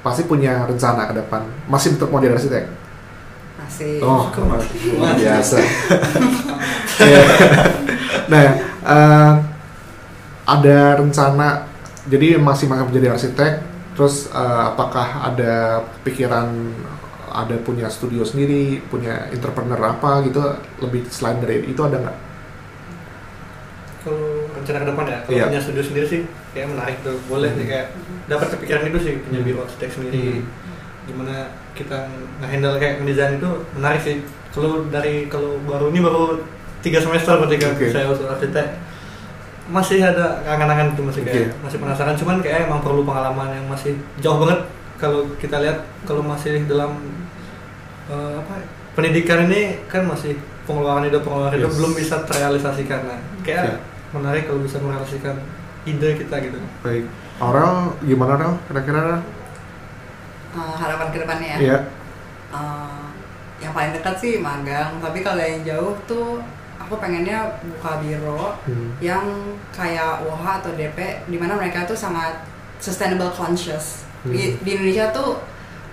Pasti 0.00 0.24
punya 0.26 0.64
rencana 0.64 1.06
ke 1.06 1.14
depan. 1.14 1.44
Masih 1.68 1.94
tetap 1.94 2.10
mau 2.10 2.18
jadi 2.18 2.34
arsitek? 2.34 2.64
Masih. 3.60 4.02
oh 4.02 4.26
luar 4.34 4.60
biasa. 5.14 5.58
Ya. 7.00 7.24
nah 8.32 8.44
eh, 8.84 9.32
ada 10.44 10.78
rencana 11.00 11.64
jadi 12.04 12.36
masih 12.36 12.68
masih 12.68 12.84
menjadi 12.92 13.16
arsitek 13.16 13.52
terus 13.96 14.28
eh, 14.28 14.62
apakah 14.68 15.32
ada 15.32 15.80
pikiran 16.04 16.52
ada 17.32 17.54
punya 17.58 17.86
studio 17.86 18.20
sendiri 18.20 18.62
punya 18.86 19.28
entrepreneur 19.28 19.78
apa 19.78 20.22
gitu 20.22 20.42
lebih 20.80 21.06
selain 21.06 21.38
dari 21.38 21.62
itu 21.64 21.78
ada 21.78 21.96
nggak 21.98 22.16
kalau 24.00 24.26
rencana 24.50 24.78
ke 24.80 24.86
depan 24.86 25.04
ya 25.06 25.18
kalau 25.20 25.36
Iya. 25.36 25.44
punya 25.46 25.60
studio 25.60 25.82
sendiri 25.82 26.06
sih 26.06 26.20
kayak 26.50 26.68
menarik 26.68 26.96
tuh 27.00 27.16
boleh 27.26 27.52
sih 27.52 27.64
kayak 27.64 27.86
dapat 28.26 28.48
kepikiran 28.50 28.82
itu 28.86 28.98
sih 28.98 29.12
punya 29.20 29.40
biro 29.40 29.60
arsitek 29.62 29.90
sendiri 29.90 30.40
Hmm. 30.40 30.44
gimana 31.06 31.36
kita 31.72 31.96
nge-handle 32.38 32.76
kayak 32.76 32.94
ngedesain 32.98 33.36
itu 33.36 33.50
menarik 33.74 34.00
sih 34.00 34.16
kalau 34.50 34.86
dari 34.88 35.26
kalau 35.26 35.60
baru 35.62 35.90
ini 35.90 36.00
baru 36.00 36.38
tiga 36.80 36.96
semester 36.98 37.36
berarti 37.36 37.56
kan 37.56 37.72
Oke. 37.72 37.86
saya 37.88 38.08
untuk 38.08 38.24
arsitek 38.26 38.66
masih 39.68 40.00
ada 40.00 40.40
kangen-kangen 40.42 40.94
itu 40.94 41.02
masih 41.02 41.22
kayak 41.22 41.46
Oke. 41.46 41.60
masih 41.62 41.78
penasaran 41.78 42.14
cuman 42.16 42.36
kayak 42.40 42.66
emang 42.66 42.80
perlu 42.80 43.02
pengalaman 43.02 43.52
yang 43.52 43.66
masih 43.66 43.92
jauh 44.18 44.40
banget 44.40 44.60
kalau 45.00 45.24
kita 45.36 45.56
lihat 45.58 45.78
kalau 46.04 46.20
masih 46.22 46.62
dalam 46.64 47.00
eh, 48.06 48.34
apa 48.36 48.54
pendidikan 48.92 49.48
ini 49.48 49.80
kan 49.86 50.04
masih 50.04 50.36
pengeluaran 50.62 51.04
hidup 51.04 51.24
pengeluaran 51.24 51.56
hidup 51.56 51.70
Yes. 51.70 51.76
belum 51.76 51.92
bisa 51.94 52.16
terrealisasikan 52.22 53.00
nah 53.02 53.18
kayak 53.40 53.64
Oke. 53.64 53.74
menarik 54.12 54.42
kalau 54.44 54.60
bisa 54.60 54.76
merealisasikan 54.78 55.36
ide 55.82 56.10
kita 56.16 56.36
gitu 56.38 56.58
baik 56.80 57.08
Aurel 57.38 57.96
gimana 58.02 58.36
Aurel 58.36 58.54
kira-kira? 58.68 59.24
Eh, 60.50 60.74
harapan 60.76 61.08
ke 61.08 61.18
depannya 61.18 61.48
ya. 61.48 61.58
Iya 61.58 61.78
Eh, 62.50 63.06
yang 63.60 63.70
paling 63.70 63.94
dekat 63.94 64.18
sih 64.18 64.42
magang, 64.42 64.98
tapi 64.98 65.22
kalau 65.22 65.38
yang 65.38 65.62
jauh 65.62 65.94
tuh 66.04 66.42
aku 66.76 66.98
pengennya 66.98 67.46
buka 67.62 68.02
biro 68.02 68.58
Hmm. 68.66 68.90
yang 68.98 69.22
kayak 69.70 70.18
WOHA 70.20 70.58
atau 70.58 70.74
DP 70.74 70.98
di 71.24 71.38
mana 71.38 71.54
mereka 71.54 71.86
tuh 71.86 71.94
sangat 71.94 72.42
sustainable 72.76 73.30
conscious. 73.30 74.02
Di, 74.24 74.52
Hmm. 74.52 74.56
di 74.60 74.70
Indonesia 74.76 75.08
tuh 75.10 75.40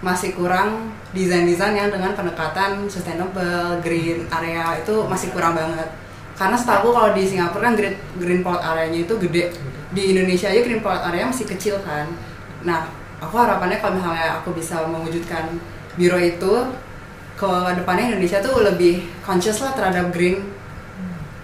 masih 0.03 0.35
kurang 0.37 0.93
desain-desain 1.15 1.73
yang 1.73 1.89
dengan 1.89 2.13
pendekatan 2.13 2.85
sustainable, 2.85 3.81
green 3.81 4.27
area 4.29 4.77
itu 4.77 4.93
masih 5.07 5.31
kurang 5.33 5.57
banget. 5.57 5.89
Karena 6.37 6.53
setahu 6.53 6.93
kalau 6.93 7.17
di 7.17 7.23
Singapura 7.25 7.71
kan 7.71 7.73
green, 7.73 7.95
green 8.21 8.41
plot 8.45 8.61
areanya 8.61 9.07
itu 9.09 9.13
gede. 9.17 9.49
Di 9.89 10.13
Indonesia 10.13 10.51
aja 10.51 10.61
green 10.61 10.83
plot 10.85 11.01
area 11.09 11.25
masih 11.25 11.49
kecil 11.49 11.81
kan. 11.81 12.05
Nah, 12.61 12.85
aku 13.17 13.33
harapannya 13.41 13.81
kalau 13.81 13.97
misalnya 13.97 14.37
aku 14.37 14.53
bisa 14.53 14.85
mewujudkan 14.85 15.57
biro 15.97 16.19
itu 16.21 16.53
ke 17.37 17.51
depannya 17.73 18.13
Indonesia 18.13 18.37
tuh 18.41 18.61
lebih 18.61 19.09
conscious 19.25 19.61
lah 19.61 19.73
terhadap 19.73 20.09
green 20.13 20.41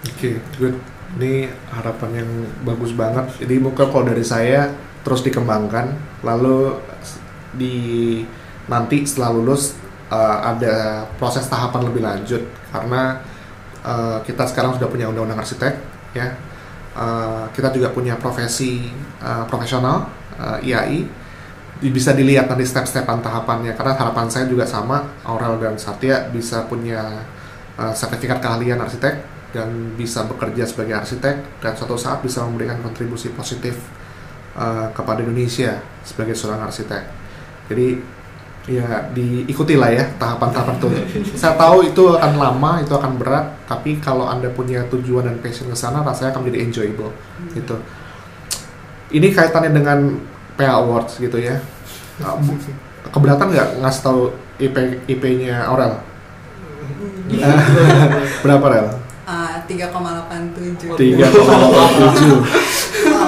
Oke, 0.04 0.40
good. 0.60 0.76
Ini 1.16 1.48
harapan 1.70 2.10
yang 2.24 2.30
bagus 2.66 2.92
banget. 2.92 3.24
Jadi 3.40 3.54
mungkin 3.62 3.86
kalau 3.88 4.04
dari 4.04 4.24
saya 4.24 4.68
terus 5.04 5.20
dikembangkan, 5.20 5.92
lalu 6.24 6.80
di 7.54 7.76
nanti 8.66 9.04
setelah 9.04 9.36
lulus 9.36 9.76
uh, 10.08 10.38
ada 10.56 11.06
proses 11.20 11.44
tahapan 11.46 11.84
lebih 11.84 12.02
lanjut 12.02 12.42
karena 12.72 13.20
uh, 13.84 14.18
kita 14.24 14.48
sekarang 14.48 14.74
sudah 14.80 14.88
punya 14.88 15.06
undang-undang 15.12 15.44
arsitek, 15.44 15.74
ya. 16.16 16.34
Uh, 16.94 17.50
kita 17.50 17.74
juga 17.74 17.90
punya 17.90 18.14
profesi 18.14 18.86
uh, 19.20 19.44
profesional 19.50 20.08
uh, 20.40 20.58
IAI. 20.62 21.22
Bisa 21.84 22.14
dilihat 22.14 22.46
nanti 22.46 22.64
step-stepan 22.64 23.18
tahapannya 23.18 23.74
karena 23.74 23.98
harapan 23.98 24.30
saya 24.30 24.46
juga 24.46 24.62
sama 24.64 25.04
Aurel 25.26 25.58
dan 25.58 25.74
Satya 25.74 26.30
bisa 26.30 26.64
punya 26.70 27.26
uh, 27.76 27.92
sertifikat 27.92 28.38
keahlian 28.38 28.78
arsitek 28.78 29.20
dan 29.50 29.94
bisa 29.98 30.22
bekerja 30.26 30.64
sebagai 30.70 31.02
arsitek 31.02 31.60
dan 31.60 31.72
suatu 31.74 31.98
saat 31.98 32.22
bisa 32.22 32.46
memberikan 32.46 32.78
kontribusi 32.78 33.34
positif 33.34 33.74
uh, 34.54 34.86
kepada 34.90 35.20
Indonesia 35.22 35.78
sebagai 36.02 36.34
seorang 36.34 36.64
arsitek. 36.66 37.02
Jadi 37.70 37.98
ya 38.64 39.12
diikutilah 39.12 39.90
ya 39.92 40.04
tahapan-tahapan 40.16 40.74
itu. 40.80 40.88
Saya 41.40 41.52
tahu 41.58 41.84
itu 41.84 42.16
akan 42.16 42.40
lama, 42.40 42.80
itu 42.80 42.96
akan 42.96 43.20
berat, 43.20 43.52
tapi 43.68 44.00
kalau 44.00 44.24
anda 44.24 44.48
punya 44.48 44.80
tujuan 44.88 45.28
dan 45.28 45.36
passion 45.44 45.68
ke 45.68 45.76
sana, 45.76 46.00
rasanya 46.00 46.32
akan 46.32 46.48
menjadi 46.48 46.58
enjoyable. 46.64 47.12
Gitu. 47.52 47.76
Ini 49.14 49.30
kaitannya 49.30 49.70
dengan 49.70 50.16
PA 50.56 50.80
Awards 50.80 51.20
gitu 51.20 51.36
ya. 51.36 51.60
Bu- 52.18 52.56
Keberatan 53.04 53.52
nggak 53.52 53.68
ngasih 53.84 54.00
tahu 54.02 54.32
IP 54.58 54.74
IP-nya 55.06 55.68
Aurel? 55.70 55.94
Berapa 58.42 58.66
Rel? 58.70 58.88
Ah, 59.24 59.56
3,87 59.64 61.00
3,87 61.00 61.24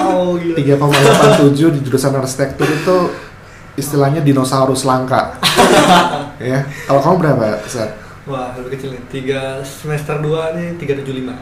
wow 0.07 0.33
gila. 0.39 0.55
3,87 0.55 1.75
di 1.75 1.79
jurusan 1.83 2.13
arsitektur 2.15 2.67
itu 2.67 2.95
istilahnya 3.77 4.21
dinosaurus 4.25 4.83
langka. 4.83 5.21
Ya 6.37 6.69
kalau 6.85 7.01
kamu 7.01 7.15
berapa 7.17 7.65
Sat? 7.65 7.97
wah 8.29 8.53
lebih 8.59 8.77
kecil 8.77 8.93
nih. 8.93 9.01
Tiga 9.09 9.41
semester 9.65 10.21
dua 10.21 10.53
nih 10.53 10.77
tiga 10.77 10.93
tujuh 11.01 11.17
lima. 11.17 11.33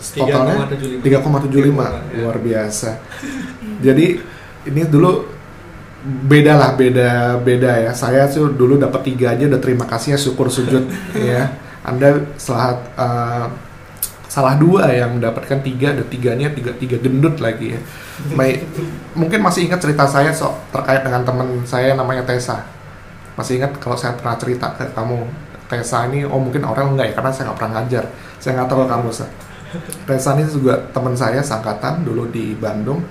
Totalnya 0.00 0.64
3,75 0.64 1.04
3,75 1.04 2.20
luar 2.24 2.36
biasa. 2.40 2.90
Jadi 3.84 4.06
ini 4.64 4.80
dulu 4.88 5.28
beda 6.04 6.56
lah 6.56 6.70
beda 6.72 7.36
beda 7.36 7.84
ya. 7.84 7.92
Saya 7.92 8.32
tuh 8.32 8.48
dulu 8.48 8.80
dapat 8.80 9.12
tiga 9.12 9.36
aja 9.36 9.44
udah 9.44 9.60
terima 9.60 9.84
kasih 9.84 10.16
ya 10.16 10.18
syukur 10.20 10.48
sujud. 10.48 10.88
Ya 11.20 11.52
anda 11.84 12.32
salah 12.40 12.80
eh, 12.96 13.46
salah 14.34 14.58
dua 14.58 14.90
yang 14.90 15.14
mendapatkan 15.14 15.62
tiga 15.62 15.94
dan 15.94 16.02
tiganya 16.10 16.50
tiga 16.50 16.74
tiga 16.74 16.98
gendut 16.98 17.38
lagi 17.38 17.78
ya. 17.78 17.80
Baik 18.34 18.66
mungkin 19.14 19.38
masih 19.38 19.70
ingat 19.70 19.78
cerita 19.78 20.10
saya 20.10 20.34
so, 20.34 20.50
terkait 20.74 21.06
dengan 21.06 21.22
teman 21.22 21.62
saya 21.62 21.94
namanya 21.94 22.26
Tessa. 22.26 22.66
Masih 23.38 23.62
ingat 23.62 23.78
kalau 23.78 23.94
saya 23.94 24.18
pernah 24.18 24.34
cerita 24.34 24.74
ke 24.74 24.90
kamu 24.90 25.22
Tessa 25.70 26.10
ini 26.10 26.26
oh 26.26 26.42
mungkin 26.42 26.66
orang 26.66 26.98
enggak 26.98 27.14
ya 27.14 27.14
karena 27.14 27.30
saya 27.30 27.44
nggak 27.46 27.58
pernah 27.62 27.72
ngajar. 27.78 28.04
Saya 28.42 28.50
nggak 28.58 28.68
tahu 28.74 28.82
kamu 28.90 29.08
Sa. 29.14 29.26
Tessa 30.02 30.30
ini 30.34 30.44
juga 30.50 30.74
teman 30.90 31.14
saya 31.14 31.38
sangkatan 31.38 32.02
dulu 32.02 32.26
di 32.34 32.58
Bandung. 32.58 33.06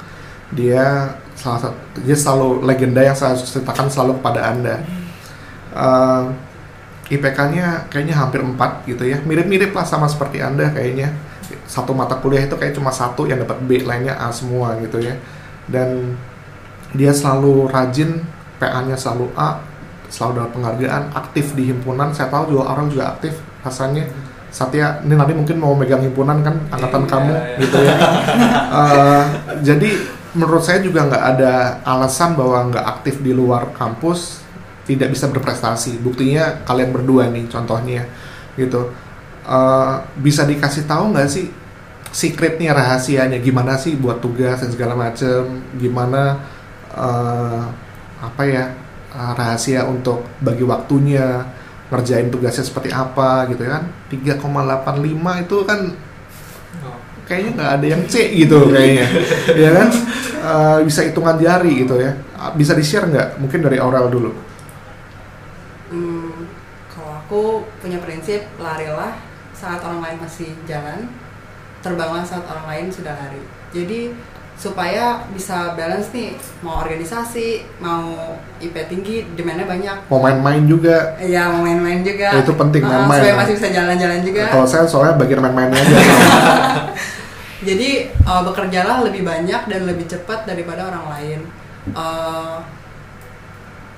Dia 0.51 1.07
salah 1.39 1.71
satu 1.71 2.03
dia 2.03 2.19
selalu 2.19 2.67
legenda 2.67 2.99
yang 2.99 3.15
saya 3.15 3.39
ceritakan 3.39 3.88
selalu 3.88 4.19
kepada 4.19 4.51
anda. 4.51 4.75
Eh, 5.71 6.23
IPK-nya 7.17 7.88
kayaknya 7.91 8.15
hampir 8.17 8.41
4 8.41 8.58
gitu 8.89 9.04
ya. 9.06 9.17
Mirip-mirip 9.23 9.71
lah 9.76 9.86
sama 9.86 10.10
seperti 10.10 10.39
anda 10.39 10.69
kayaknya. 10.71 11.13
Satu 11.67 11.93
mata 11.93 12.17
kuliah 12.17 12.45
itu 12.47 12.56
kayak 12.58 12.73
cuma 12.78 12.89
satu 12.89 13.30
yang 13.30 13.41
dapat 13.41 13.62
B 13.65 13.84
lainnya 13.84 14.17
A 14.17 14.34
semua 14.34 14.78
gitu 14.82 15.02
ya. 15.02 15.15
Dan 15.69 16.17
dia 16.93 17.13
selalu 17.13 17.69
rajin 17.69 18.21
PA-nya 18.62 18.95
selalu 18.95 19.34
A 19.34 19.73
selalu 20.13 20.45
dapat 20.45 20.52
penghargaan 20.54 21.04
aktif 21.17 21.58
di 21.58 21.73
himpunan. 21.73 22.13
Saya 22.13 22.30
tahu 22.30 22.54
juga 22.54 22.69
orang 22.69 22.93
juga 22.93 23.17
aktif 23.17 23.34
rasanya. 23.65 24.06
Satya 24.54 25.02
ini 25.02 25.17
nanti 25.17 25.34
mungkin 25.34 25.58
mau 25.58 25.73
megang 25.73 26.06
himpunan 26.06 26.45
kan 26.45 26.54
angkatan 26.69 27.10
Iya, 27.10 27.10
kamu 27.10 27.34
iya. 27.34 27.58
gitu 27.58 27.78
ya. 27.82 27.95
Eh, 28.73 29.23
jadi 29.65 29.89
menurut 30.38 30.62
saya 30.62 30.82
juga 30.86 31.10
nggak 31.10 31.23
ada 31.38 31.54
alasan 31.82 32.38
bahwa 32.38 32.69
nggak 32.69 32.86
aktif 32.86 33.21
di 33.26 33.34
luar 33.34 33.73
kampus 33.73 34.42
tidak 34.83 35.15
bisa 35.15 35.31
berprestasi. 35.31 35.99
Buktinya 35.99 36.63
kalian 36.67 36.91
berdua 36.91 37.31
nih 37.31 37.47
contohnya 37.47 38.03
gitu. 38.59 38.91
Eh, 39.43 39.95
bisa 40.19 40.47
dikasih 40.47 40.87
tahu 40.87 41.15
nggak 41.15 41.29
sih 41.31 41.47
secretnya 42.11 42.75
rahasianya? 42.75 43.39
Gimana 43.39 43.79
sih 43.79 43.95
buat 43.95 44.19
tugas 44.23 44.63
dan 44.63 44.71
segala 44.71 44.95
macem? 44.95 45.63
Gimana 45.79 46.39
eh, 46.95 47.63
apa 48.23 48.43
ya 48.47 48.71
eh, 49.11 49.31
rahasia 49.35 49.87
untuk 49.87 50.23
bagi 50.43 50.63
waktunya 50.63 51.43
ngerjain 51.91 52.31
tugasnya 52.33 52.63
seperti 52.67 52.89
apa 52.91 53.47
gitu 53.51 53.63
kan? 53.67 53.87
3,85 54.11 55.43
itu 55.47 55.57
kan 55.67 55.79
kayaknya 57.23 57.51
nggak 57.55 57.71
ada 57.79 57.85
yang 57.87 58.03
C 58.07 58.15
gitu 58.35 58.67
kayaknya. 58.67 59.07
Ya 59.55 59.71
kan? 59.71 59.89
Eh, 60.43 60.79
bisa 60.83 61.07
hitungan 61.07 61.39
jari 61.39 61.87
gitu 61.87 61.95
ya. 61.99 62.19
Bisa 62.55 62.75
di 62.75 62.83
share 62.83 63.07
nggak? 63.07 63.39
Mungkin 63.39 63.59
dari 63.63 63.79
Aurel 63.79 64.11
dulu 64.11 64.52
aku 67.23 67.63
punya 67.79 68.03
prinsip 68.03 68.43
larilah 68.59 69.15
saat 69.55 69.79
orang 69.79 70.03
lain 70.03 70.17
masih 70.19 70.51
jalan, 70.67 71.07
terbanglah 71.79 72.27
saat 72.27 72.43
orang 72.43 72.67
lain 72.67 72.86
sudah 72.91 73.15
lari. 73.15 73.39
Jadi 73.71 74.12
supaya 74.53 75.25
bisa 75.33 75.73
balance 75.73 76.13
nih 76.13 76.38
mau 76.62 76.86
organisasi 76.86 77.65
mau 77.81 78.38
IP 78.62 78.75
tinggi 78.91 79.25
demandnya 79.33 79.65
banyak. 79.65 79.97
Mau 80.12 80.19
main-main 80.21 80.67
juga. 80.67 81.15
Iya 81.17 81.49
mau 81.49 81.63
main-main 81.65 82.03
juga. 82.03 82.38
Ya, 82.38 82.43
itu 82.43 82.53
penting, 82.53 82.83
main-main, 82.86 83.23
supaya 83.23 83.33
ya. 83.33 83.39
masih 83.39 83.53
bisa 83.57 83.69
jalan-jalan 83.71 84.19
juga. 84.21 84.43
Kalau 84.51 84.67
saya 84.67 84.86
soalnya 84.86 85.15
bagian 85.17 85.41
main-mainnya 85.41 85.79
aja. 85.79 85.97
Jadi 87.67 88.12
uh, 88.27 88.43
bekerjalah 88.43 89.07
lebih 89.07 89.23
banyak 89.23 89.62
dan 89.71 89.81
lebih 89.88 90.05
cepat 90.12 90.43
daripada 90.43 90.91
orang 90.91 91.05
lain. 91.17 91.39
Uh, 91.95 92.59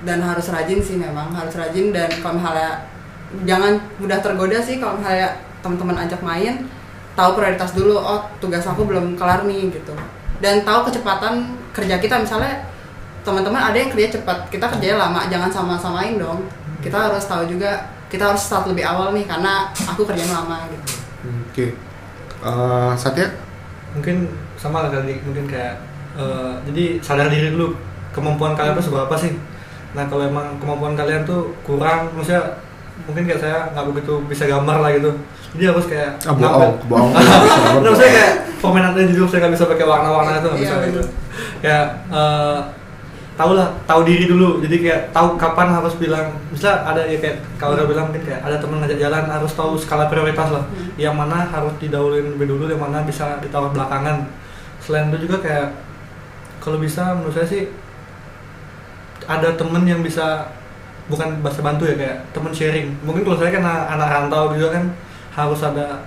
dan 0.05 0.21
harus 0.21 0.45
rajin 0.53 0.79
sih 0.85 1.01
memang 1.01 1.33
harus 1.33 1.57
rajin 1.57 1.89
dan 1.89 2.09
kalau 2.21 2.37
misalnya 2.37 2.94
jangan 3.43 3.75
mudah 3.99 4.23
tergoda 4.23 4.57
sih 4.63 4.79
kalau 4.79 4.95
misalnya 4.95 5.35
teman-teman 5.59 5.97
ajak 6.05 6.21
main 6.21 6.63
tahu 7.15 7.39
prioritas 7.39 7.71
dulu 7.73 7.95
oh 7.97 8.21
tugas 8.43 8.63
aku 8.67 8.85
belum 8.87 9.15
kelar 9.19 9.43
nih 9.43 9.71
gitu. 9.71 9.95
Dan 10.39 10.63
tahu 10.67 10.91
kecepatan 10.91 11.55
kerja 11.71 11.95
kita 11.99 12.21
misalnya 12.21 12.63
teman-teman 13.25 13.71
ada 13.71 13.77
yang 13.79 13.89
kerja 13.89 14.19
cepat 14.19 14.51
kita 14.53 14.67
kerjanya 14.69 15.07
lama 15.09 15.25
jangan 15.31 15.49
sama-samain 15.49 16.19
dong. 16.19 16.45
Kita 16.83 17.09
harus 17.09 17.25
tahu 17.25 17.49
juga 17.49 17.87
kita 18.11 18.31
harus 18.31 18.43
start 18.45 18.69
lebih 18.69 18.85
awal 18.85 19.15
nih 19.15 19.25
karena 19.25 19.71
aku 19.89 20.05
kerjanya 20.05 20.43
lama 20.43 20.67
gitu. 20.69 20.85
Oke. 21.49 21.65
Eh, 22.45 22.91
Satya? 22.99 23.31
Mungkin 23.95 24.27
sama 24.59 24.85
lah 24.85 24.91
kali 24.91 25.17
mungkin 25.23 25.47
kayak 25.47 25.79
eh, 26.19 26.53
jadi 26.69 26.83
sadar 26.99 27.31
diri 27.31 27.55
dulu 27.55 27.73
kemampuan 28.11 28.53
kalian 28.53 28.75
tuh 28.77 28.91
seberapa 28.91 29.15
sih? 29.17 29.33
Nah 29.95 30.03
kalau 30.11 30.27
emang 30.27 30.59
kemampuan 30.59 30.93
kalian 30.93 31.23
tuh 31.23 31.55
kurang 31.63 32.11
maksudnya 32.13 32.43
mungkin 33.03 33.23
kayak 33.27 33.41
saya 33.43 33.57
nggak 33.75 33.85
begitu 33.91 34.13
bisa 34.31 34.43
gambar 34.47 34.77
lah 34.79 34.91
gitu 34.95 35.11
jadi 35.55 35.71
harus 35.71 35.85
kayak 35.87 36.11
ah, 36.27 36.35
bohong 36.35 36.75
bohong 36.87 37.11
Nah, 37.15 37.79
maksudnya 37.91 38.11
kayak 38.11 38.33
permainannya 38.59 39.07
jujur 39.11 39.27
saya 39.27 39.39
nggak 39.45 39.53
bisa 39.55 39.65
pakai 39.71 39.85
warna-warna 39.87 40.39
itu 40.39 40.47
nggak 40.51 40.59
Iya, 40.59 40.67
bisa 40.67 40.75
gitu. 40.91 41.01
Kayak 41.63 41.85
eh, 42.11 42.57
tahu 43.35 43.51
lah, 43.55 43.67
tahu 43.87 44.01
diri 44.07 44.25
dulu. 44.27 44.63
Jadi 44.63 44.75
kayak 44.83 45.01
tahu 45.15 45.35
kapan 45.39 45.67
harus 45.75 45.95
bilang. 45.95 46.35
Misal 46.51 46.83
ada 46.83 47.03
ya 47.07 47.17
kayak 47.19 47.39
kalau 47.59 47.75
udah 47.79 47.87
bilang 47.87 48.05
mungkin 48.11 48.23
kayak 48.23 48.41
ada 48.43 48.59
teman 48.59 48.83
ngajak 48.83 48.99
jalan 48.99 49.23
harus 49.27 49.51
tahu 49.55 49.75
skala 49.79 50.11
prioritas 50.11 50.49
lah. 50.51 50.63
Hmm. 50.67 50.91
Yang 50.99 51.15
mana 51.15 51.37
harus 51.47 51.73
didahuluin 51.79 52.35
lebih 52.35 52.47
dulu, 52.51 52.63
yang 52.67 52.81
mana 52.81 53.03
bisa 53.03 53.39
ditaruh 53.39 53.71
belakangan. 53.71 54.27
Selain 54.83 55.07
itu 55.11 55.27
juga 55.27 55.39
kayak 55.39 55.67
kalau 56.59 56.81
bisa 56.81 57.15
menurut 57.15 57.35
saya 57.35 57.47
sih 57.47 57.63
ada 59.25 59.53
temen 59.55 59.83
yang 59.87 60.01
bisa 60.03 60.49
bukan 61.05 61.41
bahasa 61.45 61.61
bantu 61.61 61.85
ya 61.85 61.95
kayak 61.95 62.17
temen 62.33 62.49
sharing 62.49 62.87
mungkin 63.05 63.21
kalau 63.21 63.37
saya 63.37 63.53
kan 63.53 63.63
anak, 63.63 64.07
rantau 64.09 64.49
juga 64.57 64.81
kan 64.81 64.83
harus 65.35 65.61
ada 65.61 66.01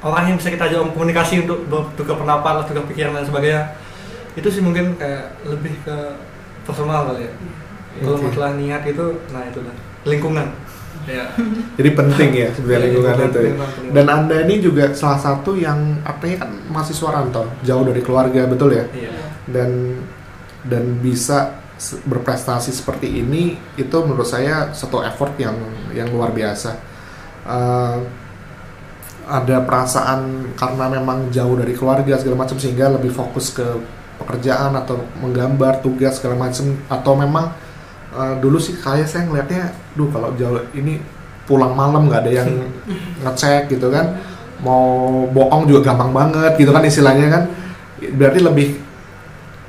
orang 0.00 0.32
yang 0.32 0.36
bisa 0.40 0.48
kita 0.52 0.64
ajak 0.68 0.80
komunikasi 0.96 1.44
untuk 1.44 1.68
bertukar 1.68 2.16
pendapat, 2.16 2.64
tukar 2.64 2.84
pikiran 2.88 3.20
dan 3.20 3.24
sebagainya. 3.24 3.62
Itu 4.32 4.48
sih 4.48 4.64
mungkin 4.64 4.96
kayak 4.96 5.44
lebih 5.44 5.76
ke 5.84 5.96
personal 6.64 7.12
kali 7.12 7.28
ya. 7.28 7.32
Kalau 8.00 8.16
masalah 8.16 8.56
niat 8.56 8.82
itu, 8.88 9.06
nah 9.28 9.44
itu 9.44 9.60
lah 9.60 9.76
lingkungan. 10.08 10.48
Ya. 11.08 11.28
jadi 11.80 11.90
penting 11.96 12.30
ya 12.32 12.48
sebenarnya 12.52 12.76
Iya, 12.76 12.86
lingkungan 12.92 13.14
itu 13.24 13.40
ya. 13.40 13.52
dan 13.96 14.06
anda 14.06 14.36
ini 14.44 14.54
juga 14.60 14.84
salah 14.92 15.16
satu 15.16 15.56
yang 15.56 15.96
artinya 16.04 16.44
kan 16.44 16.50
mahasiswa 16.68 17.08
rantau 17.08 17.48
jauh 17.64 17.82
dari 17.88 18.04
keluarga 18.04 18.44
betul 18.44 18.76
ya 18.76 18.84
Iya. 18.92 19.10
dan 19.48 19.96
dan 20.68 21.00
bisa 21.00 21.59
berprestasi 21.80 22.76
seperti 22.76 23.08
ini 23.24 23.56
itu 23.80 23.96
menurut 24.04 24.28
saya 24.28 24.68
satu 24.76 25.00
effort 25.00 25.32
yang 25.40 25.56
yang 25.96 26.12
luar 26.12 26.30
biasa. 26.36 26.76
Eh, 27.48 27.98
ada 29.30 29.56
perasaan 29.62 30.52
karena 30.58 30.90
memang 30.90 31.30
jauh 31.30 31.54
dari 31.54 31.72
keluarga 31.72 32.18
segala 32.18 32.44
macam 32.44 32.58
sehingga 32.58 32.90
lebih 32.90 33.14
fokus 33.14 33.54
ke 33.54 33.64
pekerjaan 34.20 34.74
atau 34.76 35.00
menggambar 35.22 35.80
tugas 35.80 36.18
segala 36.20 36.36
macam 36.36 36.76
atau 36.92 37.12
memang 37.16 37.46
eh, 38.12 38.34
dulu 38.44 38.60
sih 38.60 38.76
kayak 38.76 39.08
saya 39.08 39.24
ngelihatnya 39.24 39.72
duh 39.96 40.10
kalau 40.12 40.36
jauh 40.36 40.60
ini 40.76 41.00
pulang 41.48 41.72
malam 41.72 42.12
nggak 42.12 42.28
ada 42.28 42.32
yang 42.44 42.50
ngecek 43.24 43.72
gitu 43.72 43.88
kan. 43.88 44.20
Mau 44.60 45.24
bohong 45.32 45.64
juga 45.64 45.88
gampang 45.88 46.12
banget 46.12 46.60
gitu 46.60 46.68
kan 46.76 46.84
istilahnya 46.84 47.26
kan. 47.32 47.42
Berarti 48.00 48.40
lebih 48.44 48.89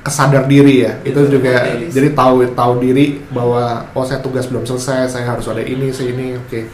kesadar 0.02 0.44
diri 0.50 0.82
ya. 0.84 0.98
Itu 1.06 1.22
Iya, 1.24 1.30
juga 1.30 1.54
diri. 1.62 1.86
jadi 1.90 2.08
tahu 2.12 2.34
tahu 2.52 2.72
diri 2.82 3.22
bahwa 3.30 3.86
oh 3.94 4.02
saya 4.02 4.18
tugas 4.18 4.50
belum 4.50 4.66
selesai 4.66 5.08
saya 5.08 5.26
harus 5.30 5.46
ada 5.46 5.62
ini 5.62 5.94
saya 5.94 6.10
ini. 6.12 6.36
Oke. 6.36 6.66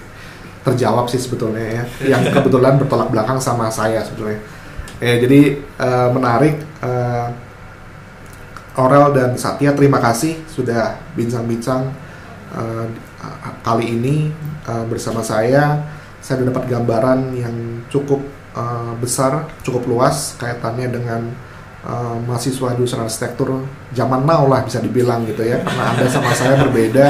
Terjawab 0.65 1.07
sih 1.09 1.21
sebetulnya 1.21 1.65
ya. 1.65 1.85
Yang 2.19 2.23
kebetulan 2.35 2.81
bertolak 2.81 3.09
belakang 3.13 3.37
sama 3.39 3.69
saya 3.69 4.01
sebetulnya. 4.03 4.41
Ya 4.99 5.15
jadi 5.21 5.61
eh, 5.61 6.09
menarik 6.11 6.59
eh, 6.83 7.29
Aurel 8.79 9.11
dan 9.11 9.35
Satya 9.35 9.75
terima 9.75 9.99
kasih 9.99 10.39
sudah 10.47 10.99
bincang-bincang 11.15 11.91
eh, 12.55 12.87
kali 13.61 13.93
ini 13.93 14.17
eh, 14.65 14.85
bersama 14.89 15.21
saya. 15.23 15.85
Saya 16.19 16.43
sudah 16.43 16.51
dapat 16.51 16.65
gambaran 16.67 17.21
yang 17.37 17.55
cukup 17.93 18.25
eh, 18.57 18.93
besar 18.99 19.47
cukup 19.63 19.85
luas 19.87 20.35
kaitannya 20.41 20.89
dengan 20.91 21.23
eh, 21.87 22.17
mahasiswa 22.27 22.75
jurusan 22.75 23.05
arsitektur 23.05 23.63
zaman 23.95 24.27
now 24.27 24.47
lah 24.47 24.65
bisa 24.67 24.83
dibilang 24.83 25.23
gitu 25.29 25.47
ya. 25.47 25.63
Karena 25.63 25.95
anda 25.95 26.07
sama 26.11 26.33
saya 26.35 26.59
berbeda. 26.67 27.07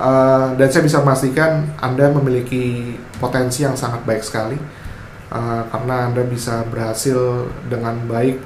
Uh, 0.00 0.56
dan 0.56 0.72
saya 0.72 0.80
bisa 0.80 1.04
memastikan 1.04 1.76
Anda 1.76 2.08
memiliki 2.08 2.96
potensi 3.20 3.68
yang 3.68 3.76
sangat 3.76 4.00
baik 4.08 4.24
sekali. 4.24 4.56
Uh, 5.28 5.60
karena 5.68 6.08
Anda 6.08 6.24
bisa 6.24 6.64
berhasil 6.72 7.44
dengan 7.68 8.08
baik 8.08 8.40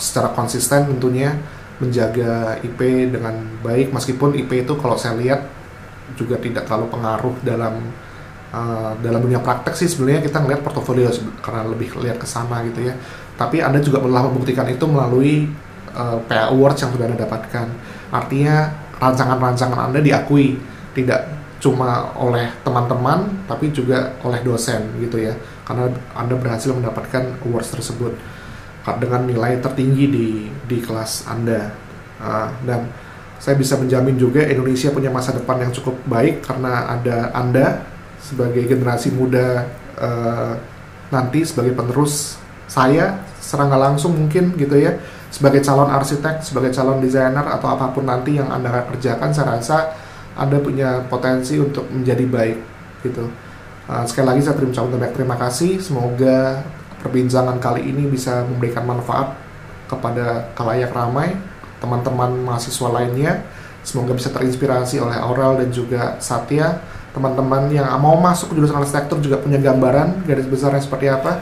secara 0.00 0.32
konsisten 0.32 0.88
tentunya 0.88 1.36
menjaga 1.84 2.56
IP 2.64 3.12
dengan 3.12 3.44
baik. 3.60 3.92
Meskipun 3.92 4.40
IP 4.40 4.64
itu 4.64 4.72
kalau 4.80 4.96
saya 4.96 5.20
lihat 5.20 5.44
juga 6.16 6.40
tidak 6.40 6.64
terlalu 6.64 6.88
pengaruh 6.88 7.34
dalam 7.44 7.76
uh, 8.56 8.96
dalam 9.04 9.20
dunia 9.20 9.44
praktek 9.44 9.76
sih 9.76 9.88
sebenarnya 9.92 10.24
kita 10.24 10.38
ngelihat 10.40 10.62
portofolio 10.64 11.12
karena 11.44 11.66
lebih 11.66 11.92
lihat 12.00 12.16
ke 12.16 12.24
sana 12.24 12.64
gitu 12.64 12.88
ya 12.88 12.94
tapi 13.36 13.60
Anda 13.60 13.84
juga 13.84 14.00
telah 14.00 14.24
membuktikan 14.32 14.66
itu 14.68 14.84
melalui 14.88 15.48
uh, 15.92 16.18
PA 16.24 16.52
Awards 16.52 16.80
yang 16.80 16.90
sudah 16.96 17.06
Anda 17.08 17.20
dapatkan. 17.20 17.66
Artinya 18.08 18.72
rancangan-rancangan 18.96 19.92
Anda 19.92 20.00
diakui 20.00 20.56
tidak 20.96 21.28
cuma 21.56 22.12
oleh 22.20 22.52
teman-teman 22.64 23.48
tapi 23.48 23.72
juga 23.72 24.16
oleh 24.24 24.40
dosen 24.40 24.96
gitu 25.00 25.20
ya. 25.20 25.36
Karena 25.66 25.90
anda 26.14 26.38
berhasil 26.38 26.70
mendapatkan 26.70 27.42
awards 27.42 27.74
tersebut 27.74 28.14
dengan 29.02 29.26
nilai 29.26 29.58
tertinggi 29.58 30.04
di 30.08 30.28
di 30.64 30.78
kelas 30.78 31.26
anda. 31.26 31.74
Ah, 32.16 32.48
dan 32.64 32.88
saya 33.36 33.58
bisa 33.58 33.76
menjamin 33.76 34.16
juga 34.16 34.46
Indonesia 34.46 34.88
punya 34.88 35.12
masa 35.12 35.36
depan 35.36 35.60
yang 35.60 35.72
cukup 35.74 36.00
baik 36.08 36.40
karena 36.46 36.88
ada 36.88 37.34
anda 37.36 37.84
sebagai 38.22 38.64
generasi 38.64 39.12
muda 39.12 39.68
eh, 40.00 40.52
nanti 41.12 41.44
sebagai 41.44 41.76
penerus 41.76 42.40
saya 42.66 43.25
serangga 43.38 43.78
langsung 43.78 44.16
mungkin 44.16 44.56
gitu 44.58 44.76
ya 44.78 44.96
sebagai 45.30 45.60
calon 45.60 45.90
arsitek 45.92 46.40
sebagai 46.40 46.72
calon 46.72 46.98
desainer 46.98 47.44
atau 47.44 47.72
apa 47.72 47.92
pun 47.92 48.08
nanti 48.08 48.38
yang 48.40 48.48
anda 48.48 48.72
akan 48.72 48.96
kerjakan 48.96 49.30
saya 49.30 49.46
rasa 49.58 49.78
anda 50.36 50.60
punya 50.60 51.00
potensi 51.08 51.56
untuk 51.56 51.88
menjadi 51.88 52.24
baik 52.28 52.58
gitu. 53.08 53.24
Uh, 53.88 54.04
sekali 54.04 54.36
lagi 54.36 54.40
saya 54.44 54.54
terima 54.60 54.84
banyak 54.84 55.12
terima 55.16 55.36
kasih. 55.40 55.80
Semoga 55.80 56.60
perbincangan 57.00 57.56
kali 57.56 57.88
ini 57.88 58.04
bisa 58.04 58.44
memberikan 58.44 58.84
manfaat 58.84 59.32
kepada 59.88 60.52
kalayak 60.52 60.92
ramai 60.92 61.32
teman-teman 61.80 62.36
mahasiswa 62.44 62.88
lainnya. 62.92 63.46
Semoga 63.86 64.18
bisa 64.18 64.34
terinspirasi 64.34 64.98
oleh 64.98 65.16
Aurel 65.16 65.62
dan 65.62 65.70
juga 65.72 66.18
Satya. 66.18 66.82
Teman-teman 67.14 67.72
yang 67.72 67.88
mau 67.96 68.18
masuk 68.20 68.52
ke 68.52 68.60
jurusan 68.60 68.76
arsitektur 68.76 69.22
juga 69.24 69.40
punya 69.40 69.56
gambaran 69.56 70.26
garis 70.28 70.44
besarnya 70.44 70.84
seperti 70.84 71.08
apa. 71.08 71.40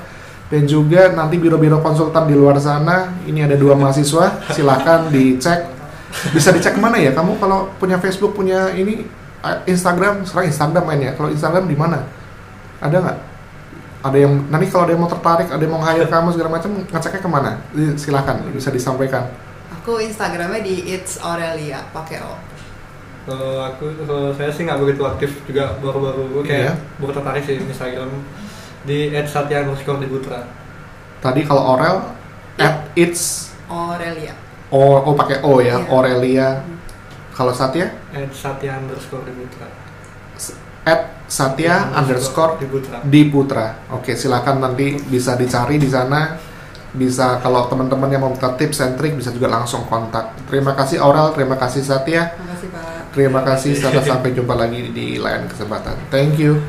Dan 0.53 0.69
juga 0.69 1.09
nanti 1.17 1.41
biro-biro 1.41 1.81
konsultan 1.81 2.29
di 2.29 2.37
luar 2.37 2.61
sana, 2.61 3.17
ini 3.25 3.43
ada 3.43 3.57
dua 3.57 3.73
mahasiswa, 3.75 4.45
silahkan 4.53 5.09
dicek. 5.09 5.73
Bisa 6.31 6.53
dicek 6.55 6.77
ke 6.77 6.81
mana 6.81 7.01
ya? 7.01 7.11
Kamu 7.17 7.41
kalau 7.41 7.73
punya 7.81 7.99
Facebook 7.99 8.37
punya 8.37 8.71
ini 8.77 9.09
eh, 9.43 9.59
Instagram 9.67 10.23
sekarang 10.23 10.53
Instagram 10.53 10.85
main 10.85 11.01
ya? 11.01 11.13
Kalau 11.17 11.33
Instagram 11.33 11.65
di 11.67 11.75
mana? 11.75 12.07
Ada 12.79 12.97
nggak? 13.01 13.19
Ada 14.05 14.19
yang 14.21 14.33
nanti 14.53 14.69
kalau 14.69 14.85
ada 14.85 14.93
yang 14.93 15.03
mau 15.03 15.09
tertarik 15.09 15.49
ada 15.49 15.63
yang 15.65 15.73
mau 15.73 15.81
hire 15.81 16.07
kamu 16.07 16.29
segala 16.37 16.51
macam 16.61 16.71
ngeceknya 16.93 17.21
ke 17.25 17.31
mana? 17.33 17.51
Silakan 17.97 18.37
bisa 18.53 18.69
disampaikan. 18.69 19.33
Aku 19.81 19.97
instagramnya 19.97 20.61
di 20.61 20.93
it's 20.93 21.17
Aurelia 21.25 21.81
pakai 21.91 22.21
o. 22.21 22.37
Kalau 23.25 23.65
aku, 23.65 23.89
kalau 24.05 24.29
saya 24.37 24.53
sih 24.53 24.69
nggak 24.69 24.77
begitu 24.85 25.03
aktif 25.09 25.41
juga 25.49 25.81
baru-baru 25.81 26.45
kayak 26.45 26.77
baru 27.01 27.17
tertarik 27.17 27.43
sih 27.49 27.57
di 27.57 27.65
Instagram 27.65 28.13
di 28.85 29.13
@satya 29.25 29.65
underscore 29.65 29.99
di 29.99 30.07
Putra. 30.07 30.45
tadi 31.19 31.41
kalau 31.43 31.75
Orel 31.75 31.97
at 32.57 32.93
it's 32.95 33.51
Aurelia 33.67 34.37
oh, 34.69 35.01
oh 35.03 35.15
pakai 35.15 35.41
O 35.41 35.59
ya 35.59 35.81
Iya. 35.81 35.89
Aurelia 35.89 36.49
kalau 37.33 37.51
Satya 37.51 37.91
@satya 38.31 38.79
underscore 38.79 39.25
di 39.25 39.33
Putra. 39.35 39.67
at 40.85 41.01
Satya 41.25 41.89
underscore 41.97 42.61
di 42.61 42.67
Putra. 42.69 43.01
di 43.01 43.23
Putra. 43.27 43.67
Oke, 43.91 44.13
silakan 44.13 44.61
nanti 44.61 45.01
bisa 45.03 45.33
dicari 45.35 45.81
di 45.81 45.89
sana. 45.89 46.37
bisa 46.95 47.43
kalau 47.43 47.67
teman-teman 47.67 48.07
yang 48.07 48.23
mau 48.23 48.31
minta 48.31 48.55
tips 48.55 48.79
and 48.79 48.95
trick 48.95 49.19
bisa 49.19 49.35
juga 49.35 49.51
langsung 49.51 49.83
kontak. 49.89 50.31
Terima 50.47 50.79
kasih 50.79 51.03
Aurel, 51.03 51.35
terima 51.35 51.59
kasih 51.59 51.83
Satya, 51.83 52.31
Terima 52.31 52.55
kasih 52.55 52.69
Pak. 52.71 53.11
terima 53.11 53.41
kasih 53.43 53.73
sampai 53.75 54.05
sampai 54.07 54.31
jumpa 54.31 54.55
lagi 54.55 54.95
di 54.95 55.19
lain 55.19 55.51
kesempatan. 55.51 55.99
Thank 56.07 56.39
you. 56.39 56.63